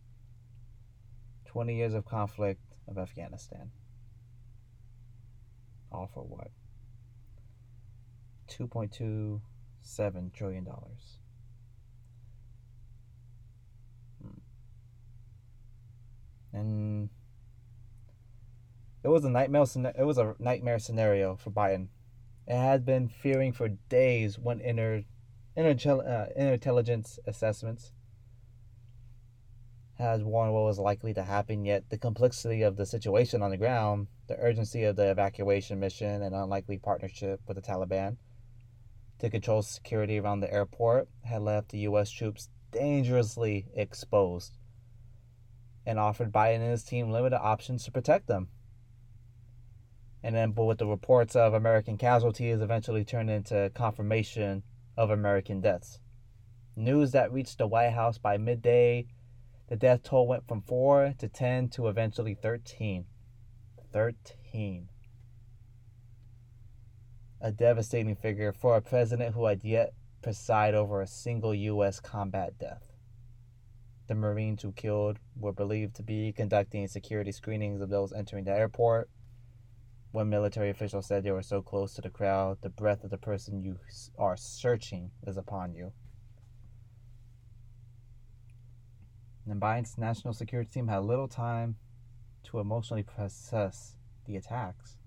20 1.46 1.76
years 1.76 1.94
of 1.94 2.04
conflict 2.04 2.60
of 2.88 2.98
Afghanistan. 2.98 3.70
All 5.92 6.10
for 6.12 6.24
what? 6.24 6.50
$2.27 8.48 10.32
trillion. 10.32 10.66
And 16.54 17.10
it 19.02 19.08
was 19.08 19.24
a 19.24 19.30
nightmare. 19.30 19.64
It 19.98 20.04
was 20.04 20.18
a 20.18 20.34
nightmare 20.38 20.78
scenario 20.78 21.36
for 21.36 21.50
Biden. 21.50 21.88
It 22.46 22.56
had 22.56 22.86
been 22.86 23.08
fearing 23.08 23.52
for 23.52 23.68
days 23.68 24.38
when 24.38 24.60
inner, 24.60 25.02
inner, 25.56 25.70
uh, 25.70 26.26
intelligence 26.36 27.18
assessments 27.26 27.92
has 29.98 30.22
warned 30.22 30.52
what 30.52 30.64
was 30.64 30.78
likely 30.78 31.12
to 31.14 31.22
happen. 31.22 31.64
Yet 31.64 31.90
the 31.90 31.98
complexity 31.98 32.62
of 32.62 32.76
the 32.76 32.86
situation 32.86 33.42
on 33.42 33.50
the 33.50 33.56
ground, 33.56 34.06
the 34.28 34.36
urgency 34.36 34.84
of 34.84 34.96
the 34.96 35.10
evacuation 35.10 35.80
mission, 35.80 36.22
and 36.22 36.34
unlikely 36.34 36.78
partnership 36.78 37.40
with 37.46 37.56
the 37.56 37.62
Taliban 37.62 38.16
to 39.18 39.30
control 39.30 39.62
security 39.62 40.18
around 40.18 40.40
the 40.40 40.52
airport 40.52 41.08
had 41.22 41.42
left 41.42 41.70
the 41.70 41.78
U.S. 41.78 42.10
troops 42.10 42.48
dangerously 42.72 43.66
exposed 43.74 44.58
and 45.86 45.98
offered 45.98 46.32
Biden 46.32 46.56
and 46.56 46.70
his 46.70 46.84
team 46.84 47.10
limited 47.10 47.38
options 47.40 47.84
to 47.84 47.92
protect 47.92 48.26
them. 48.26 48.48
And 50.22 50.34
then, 50.34 50.52
but 50.52 50.64
with 50.64 50.78
the 50.78 50.86
reports 50.86 51.36
of 51.36 51.52
American 51.52 51.98
casualties 51.98 52.60
eventually 52.60 53.04
turned 53.04 53.30
into 53.30 53.70
confirmation 53.74 54.62
of 54.96 55.10
American 55.10 55.60
deaths. 55.60 56.00
News 56.76 57.12
that 57.12 57.32
reached 57.32 57.58
the 57.58 57.66
White 57.66 57.92
House 57.92 58.18
by 58.18 58.38
midday, 58.38 59.06
the 59.68 59.76
death 59.76 60.02
toll 60.02 60.26
went 60.26 60.48
from 60.48 60.62
4 60.62 61.14
to 61.18 61.28
10 61.28 61.68
to 61.70 61.88
eventually 61.88 62.34
13. 62.34 63.04
13 63.92 64.88
a 67.44 67.52
devastating 67.52 68.16
figure 68.16 68.52
for 68.52 68.74
a 68.74 68.80
president 68.80 69.34
who 69.34 69.44
had 69.44 69.62
yet 69.62 69.92
preside 70.22 70.74
over 70.74 71.02
a 71.02 71.06
single 71.06 71.54
U.S. 71.54 72.00
combat 72.00 72.58
death. 72.58 72.93
The 74.06 74.14
Marines 74.14 74.62
who 74.62 74.72
killed 74.72 75.18
were 75.34 75.52
believed 75.52 75.96
to 75.96 76.02
be 76.02 76.32
conducting 76.32 76.86
security 76.86 77.32
screenings 77.32 77.80
of 77.80 77.88
those 77.88 78.12
entering 78.12 78.44
the 78.44 78.52
airport. 78.52 79.08
When 80.12 80.28
military 80.28 80.70
officials 80.70 81.06
said 81.06 81.24
they 81.24 81.30
were 81.30 81.42
so 81.42 81.62
close 81.62 81.94
to 81.94 82.02
the 82.02 82.10
crowd, 82.10 82.58
the 82.60 82.68
breath 82.68 83.02
of 83.02 83.10
the 83.10 83.18
person 83.18 83.62
you 83.62 83.78
are 84.18 84.36
searching 84.36 85.10
is 85.26 85.36
upon 85.36 85.74
you. 85.74 85.92
And 89.46 89.60
Biden's 89.60 89.98
national 89.98 90.34
security 90.34 90.70
team 90.70 90.88
had 90.88 90.98
little 91.04 91.28
time 91.28 91.76
to 92.44 92.60
emotionally 92.60 93.02
process 93.02 93.96
the 94.26 94.36
attacks. 94.36 94.98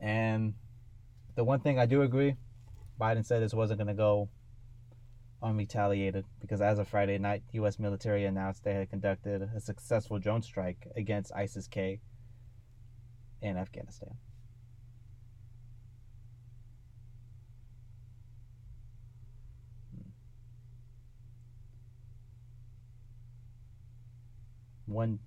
And 0.00 0.54
the 1.34 1.44
one 1.44 1.60
thing 1.60 1.78
I 1.78 1.86
do 1.86 2.02
agree, 2.02 2.36
Biden 3.00 3.24
said 3.24 3.42
this 3.42 3.54
wasn't 3.54 3.78
going 3.78 3.88
to 3.88 3.94
go 3.94 4.28
unretaliated 5.44 6.24
because 6.40 6.62
as 6.62 6.78
of 6.78 6.88
Friday 6.88 7.18
night, 7.18 7.42
U.S. 7.52 7.78
military 7.78 8.24
announced 8.24 8.64
they 8.64 8.74
had 8.74 8.90
conducted 8.90 9.42
a 9.54 9.60
successful 9.60 10.18
drone 10.18 10.42
strike 10.42 10.88
against 10.96 11.32
ISIS 11.34 11.68
K 11.68 12.00
in 13.42 13.58
Afghanistan. 13.58 14.16
Hmm. 19.94 20.08
One 24.86 25.18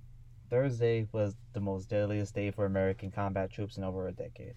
Thursday 0.50 1.08
was 1.12 1.36
the 1.54 1.60
most 1.60 1.90
deadliest 1.90 2.34
day 2.34 2.52
for 2.52 2.66
American 2.66 3.12
combat 3.12 3.52
troops 3.52 3.78
in 3.78 3.84
over 3.84 4.08
a 4.08 4.12
decade. 4.12 4.56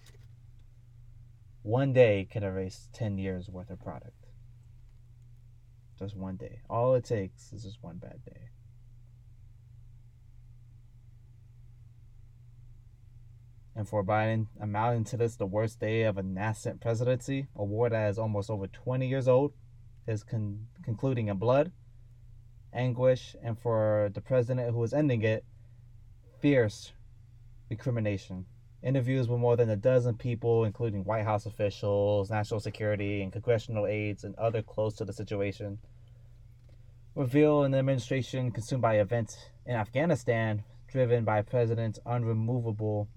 One 1.61 1.93
day 1.93 2.27
can 2.29 2.43
erase 2.43 2.89
10 2.93 3.19
years 3.19 3.47
worth 3.47 3.69
of 3.69 3.79
product. 3.79 4.20
Just 6.01 6.17
one 6.17 6.35
day. 6.35 6.61
All 6.67 6.95
it 6.95 7.05
takes 7.05 7.53
is 7.53 7.61
just 7.61 7.77
one 7.83 7.97
bad 7.97 8.25
day. 8.25 8.49
And 13.75 13.87
for 13.87 14.03
Biden, 14.03 14.47
amounting 14.59 15.03
to 15.05 15.17
this 15.17 15.35
the 15.35 15.45
worst 15.45 15.79
day 15.79 16.01
of 16.03 16.17
a 16.17 16.23
nascent 16.23 16.81
presidency, 16.81 17.49
a 17.55 17.63
war 17.63 17.87
that 17.87 18.09
is 18.09 18.17
almost 18.17 18.49
over 18.49 18.65
20 18.65 19.07
years 19.07 19.27
old, 19.27 19.53
is 20.07 20.23
con- 20.23 20.65
concluding 20.83 21.27
in 21.27 21.37
blood, 21.37 21.71
anguish, 22.73 23.35
and 23.43 23.59
for 23.59 24.09
the 24.15 24.21
president 24.21 24.73
who 24.73 24.83
is 24.83 24.93
ending 24.93 25.21
it, 25.21 25.45
fierce 26.39 26.93
recrimination. 27.69 28.47
Interviews 28.81 29.27
with 29.27 29.39
more 29.39 29.55
than 29.55 29.69
a 29.69 29.75
dozen 29.75 30.15
people, 30.15 30.63
including 30.63 31.03
White 31.03 31.25
House 31.25 31.45
officials, 31.45 32.31
national 32.31 32.59
security, 32.59 33.21
and 33.21 33.31
congressional 33.31 33.85
aides, 33.85 34.23
and 34.23 34.33
other 34.39 34.63
close 34.63 34.95
to 34.95 35.05
the 35.05 35.13
situation, 35.13 35.77
reveal 37.15 37.63
an 37.63 37.75
administration 37.75 38.51
consumed 38.51 38.81
by 38.81 38.99
events 38.99 39.37
in 39.65 39.75
Afghanistan, 39.75 40.63
driven 40.87 41.23
by 41.23 41.41
president's 41.41 41.99
unremovable 42.05 43.07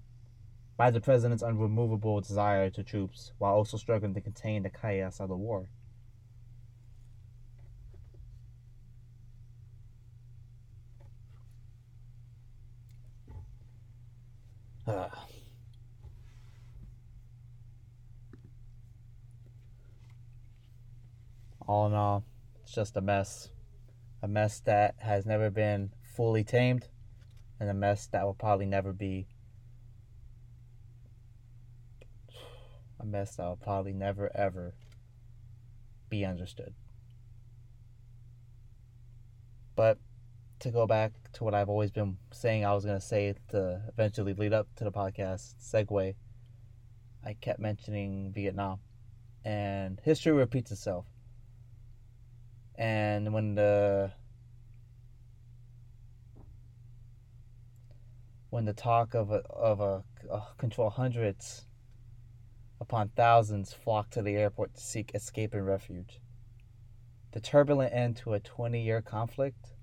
by 0.77 0.91
the 0.91 0.99
president's 0.99 1.41
unremovable 1.43 2.19
desire 2.21 2.69
to 2.69 2.83
troops, 2.83 3.31
while 3.37 3.53
also 3.53 3.77
struggling 3.77 4.13
to 4.13 4.19
contain 4.21 4.63
the 4.63 4.69
chaos 4.69 5.19
of 5.21 5.29
the 5.29 5.35
war. 5.35 5.69
Uh. 14.85 15.07
All 21.67 21.87
in 21.87 21.93
all, 21.93 22.23
it's 22.61 22.75
just 22.75 22.95
a 22.95 23.01
mess. 23.01 23.49
A 24.25 24.27
mess 24.27 24.59
that 24.61 24.95
has 24.97 25.23
never 25.27 25.51
been 25.51 25.91
fully 26.15 26.43
tamed, 26.43 26.87
and 27.59 27.69
a 27.69 27.75
mess 27.75 28.07
that 28.07 28.25
will 28.25 28.33
probably 28.33 28.65
never 28.65 28.91
be. 28.91 29.27
A 32.99 33.05
mess 33.05 33.35
that 33.35 33.45
will 33.45 33.55
probably 33.55 33.93
never 33.93 34.35
ever 34.35 34.73
be 36.09 36.25
understood. 36.25 36.73
But 39.75 39.99
to 40.57 40.71
go 40.71 40.87
back 40.87 41.11
to 41.33 41.43
what 41.43 41.53
I've 41.53 41.69
always 41.69 41.91
been 41.91 42.17
saying 42.31 42.65
I 42.65 42.73
was 42.73 42.83
going 42.83 42.99
to 42.99 43.05
say 43.05 43.35
to 43.49 43.83
eventually 43.89 44.33
lead 44.33 44.53
up 44.53 44.67
to 44.77 44.85
the 44.85 44.91
podcast 44.91 45.53
segue, 45.61 46.15
I 47.23 47.33
kept 47.35 47.59
mentioning 47.59 48.31
Vietnam. 48.33 48.79
And 49.43 50.01
history 50.03 50.31
repeats 50.31 50.71
itself. 50.71 51.05
And 52.77 53.33
when 53.33 53.55
the 53.55 54.11
when 58.49 58.65
the 58.65 58.73
talk 58.73 59.13
of 59.13 59.31
a, 59.31 59.41
of 59.49 59.79
a, 59.79 60.03
a 60.31 60.43
control 60.57 60.89
hundreds 60.89 61.65
upon 62.79 63.09
thousands 63.09 63.73
flocked 63.73 64.13
to 64.13 64.21
the 64.21 64.35
airport 64.35 64.73
to 64.75 64.81
seek 64.81 65.13
escape 65.13 65.53
and 65.53 65.65
refuge. 65.65 66.21
The 67.31 67.41
turbulent 67.41 67.93
end 67.93 68.17
to 68.17 68.33
a 68.33 68.39
20 68.39 68.81
year 68.81 69.01
conflict 69.01 69.75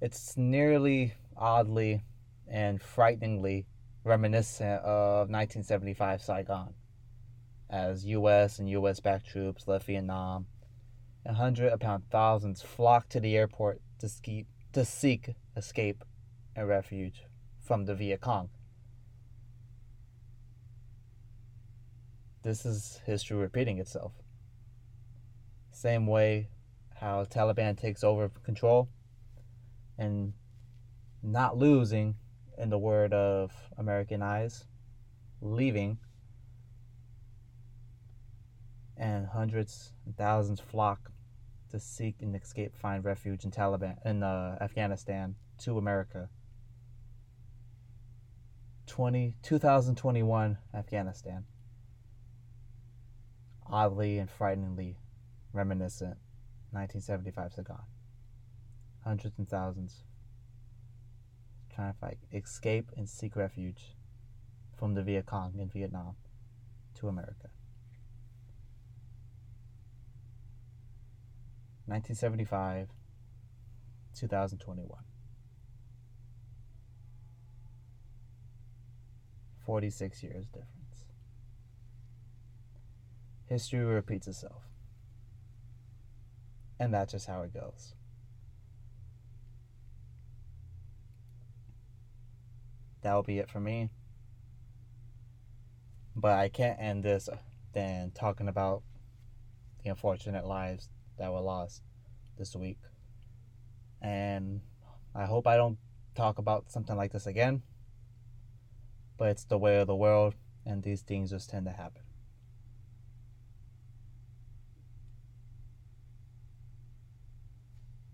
it's 0.00 0.34
nearly 0.36 1.12
oddly 1.36 2.04
and 2.48 2.80
frighteningly 2.80 3.66
reminiscent 4.02 4.82
of 4.82 5.28
1975 5.28 6.22
Saigon, 6.22 6.74
as 7.68 8.06
U.S. 8.06 8.58
and 8.58 8.68
U.S. 8.70 8.98
backed 9.00 9.26
troops 9.26 9.68
left 9.68 9.86
Vietnam, 9.86 10.46
and 11.24 11.36
hundreds 11.36 11.74
upon 11.74 12.02
thousands 12.10 12.62
flocked 12.62 13.10
to 13.10 13.20
the 13.20 13.36
airport 13.36 13.80
to, 13.98 14.08
ski- 14.08 14.46
to 14.72 14.84
seek 14.84 15.34
escape 15.56 16.04
and 16.56 16.68
refuge 16.68 17.24
from 17.60 17.84
the 17.84 17.94
Viet 17.94 18.20
Cong. 18.20 18.48
This 22.42 22.64
is 22.64 23.00
history 23.04 23.36
repeating 23.36 23.78
itself. 23.78 24.12
Same 25.72 26.06
way 26.06 26.48
how 26.94 27.24
Taliban 27.24 27.78
takes 27.78 28.02
over 28.02 28.30
control 28.44 28.88
and 29.98 30.32
not 31.22 31.56
losing, 31.56 32.14
in 32.60 32.68
the 32.68 32.78
word 32.78 33.12
of 33.14 33.52
American 33.78 34.22
Eyes, 34.22 34.66
leaving, 35.40 35.98
and 38.98 39.26
hundreds 39.26 39.94
and 40.04 40.14
thousands 40.14 40.60
flock 40.60 41.09
to 41.70 41.80
seek 41.80 42.16
and 42.20 42.34
escape, 42.34 42.76
find 42.76 43.04
refuge 43.04 43.44
in 43.44 43.50
Taliban 43.50 43.96
in 44.04 44.22
uh, 44.22 44.56
Afghanistan 44.60 45.34
to 45.58 45.78
America. 45.78 46.28
20, 48.86 49.36
2021 49.42 50.58
Afghanistan. 50.74 51.44
Oddly 53.66 54.18
and 54.18 54.28
frighteningly 54.28 54.96
reminiscent 55.52 56.16
1975 56.72 57.52
Saigon. 57.52 57.82
Hundreds 59.04 59.38
and 59.38 59.48
thousands 59.48 60.02
trying 61.74 61.92
to 61.92 61.98
fight, 61.98 62.18
escape 62.32 62.90
and 62.96 63.08
seek 63.08 63.36
refuge 63.36 63.94
from 64.76 64.94
the 64.94 65.02
Viet 65.02 65.26
Cong 65.26 65.54
in 65.58 65.68
Vietnam 65.68 66.16
to 66.94 67.08
America. 67.08 67.48
1975, 71.90 72.86
2021. 74.14 74.98
46 79.66 80.22
years 80.22 80.46
difference. 80.46 80.68
History 83.46 83.80
repeats 83.80 84.28
itself. 84.28 84.62
And 86.78 86.94
that's 86.94 87.10
just 87.10 87.26
how 87.26 87.42
it 87.42 87.52
goes. 87.52 87.96
That'll 93.02 93.24
be 93.24 93.40
it 93.40 93.50
for 93.50 93.58
me. 93.58 93.90
But 96.14 96.38
I 96.38 96.50
can't 96.50 96.78
end 96.80 97.02
this 97.02 97.28
than 97.72 98.12
talking 98.12 98.46
about 98.46 98.84
the 99.82 99.90
unfortunate 99.90 100.46
lives 100.46 100.88
that 101.20 101.30
were 101.30 101.40
lost 101.40 101.82
this 102.38 102.56
week. 102.56 102.78
And 104.00 104.62
I 105.14 105.26
hope 105.26 105.46
I 105.46 105.56
don't 105.58 105.76
talk 106.14 106.38
about 106.38 106.72
something 106.72 106.96
like 106.96 107.12
this 107.12 107.26
again. 107.26 107.62
But 109.18 109.28
it's 109.28 109.44
the 109.44 109.58
way 109.58 109.78
of 109.80 109.86
the 109.86 109.94
world, 109.94 110.34
and 110.64 110.82
these 110.82 111.02
things 111.02 111.30
just 111.30 111.50
tend 111.50 111.66
to 111.66 111.72
happen. 111.72 112.02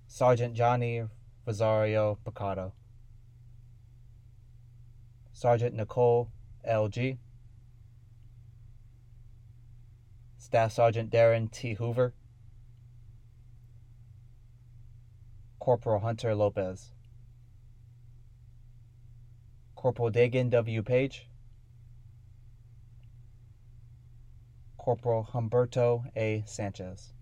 Sergeant 0.09 0.55
Johnny 0.55 1.05
Rosario 1.47 2.19
Pichardo. 2.27 2.73
Sergeant 5.33 5.77
Nicole 5.77 6.33
L. 6.65 6.89
Gee 6.89 7.19
Staff 10.39 10.73
Sergeant 10.73 11.11
Darin 11.11 11.49
T. 11.49 11.75
Hoover. 11.75 12.15
Corporal 15.67 15.99
Hunter 15.99 16.33
Lopez. 16.33 16.93
Corporal 19.75 20.13
Daegan 20.13 20.49
W. 20.49 20.81
Page. 20.85 21.29
Corporal 24.79 25.29
Humberto 25.35 26.05
A. 26.15 26.45
Sanchez. 26.47 27.13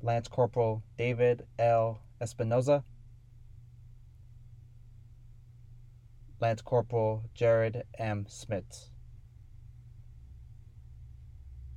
Lance 0.00 0.28
Corporal 0.28 0.84
David 0.96 1.44
L. 1.58 2.00
Espinoza. 2.22 2.84
Lance 6.38 6.62
Corporal 6.62 7.24
Jared 7.34 7.82
M. 7.98 8.24
Schmitz. 8.30 8.90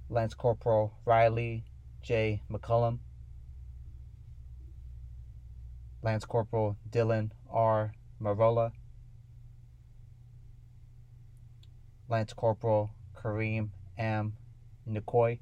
Lance 0.10 0.36
Corporal 0.36 0.94
Rylee 1.08 1.64
J. 2.04 2.44
McCollum. 2.52 3.00
Lance 6.04 6.26
Corporal 6.26 6.76
Dylan 6.90 7.32
R. 7.50 7.94
Merola. 8.22 8.74
Lance 12.10 12.34
Corporal 12.34 12.92
Kareem 13.16 13.70
M. 13.98 14.34
Nikoui. 14.88 15.40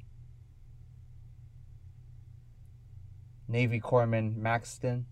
Navy 3.47 3.79
Corpsman 3.81 4.37
Maxton 4.37 5.07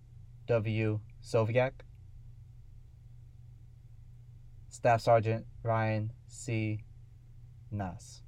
W. 0.46 1.00
Soviak. 1.22 1.72
Staff 4.70 5.02
Sergeant 5.02 5.48
Ryan 5.64 6.12
C. 6.28 6.84
Knauss. 7.74 8.22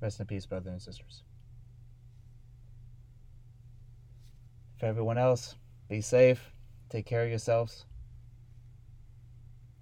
Rest 0.00 0.18
in 0.18 0.26
peace, 0.26 0.46
brothers 0.46 0.72
and 0.72 0.82
sisters. 0.82 1.22
For 4.82 4.86
everyone 4.86 5.16
else, 5.16 5.54
be 5.88 6.00
safe, 6.00 6.50
take 6.90 7.06
care 7.06 7.22
of 7.22 7.28
yourselves. 7.28 7.86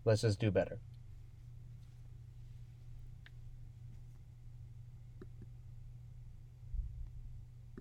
Let's 0.04 0.20
just 0.20 0.38
do 0.38 0.50
better. 0.50 0.78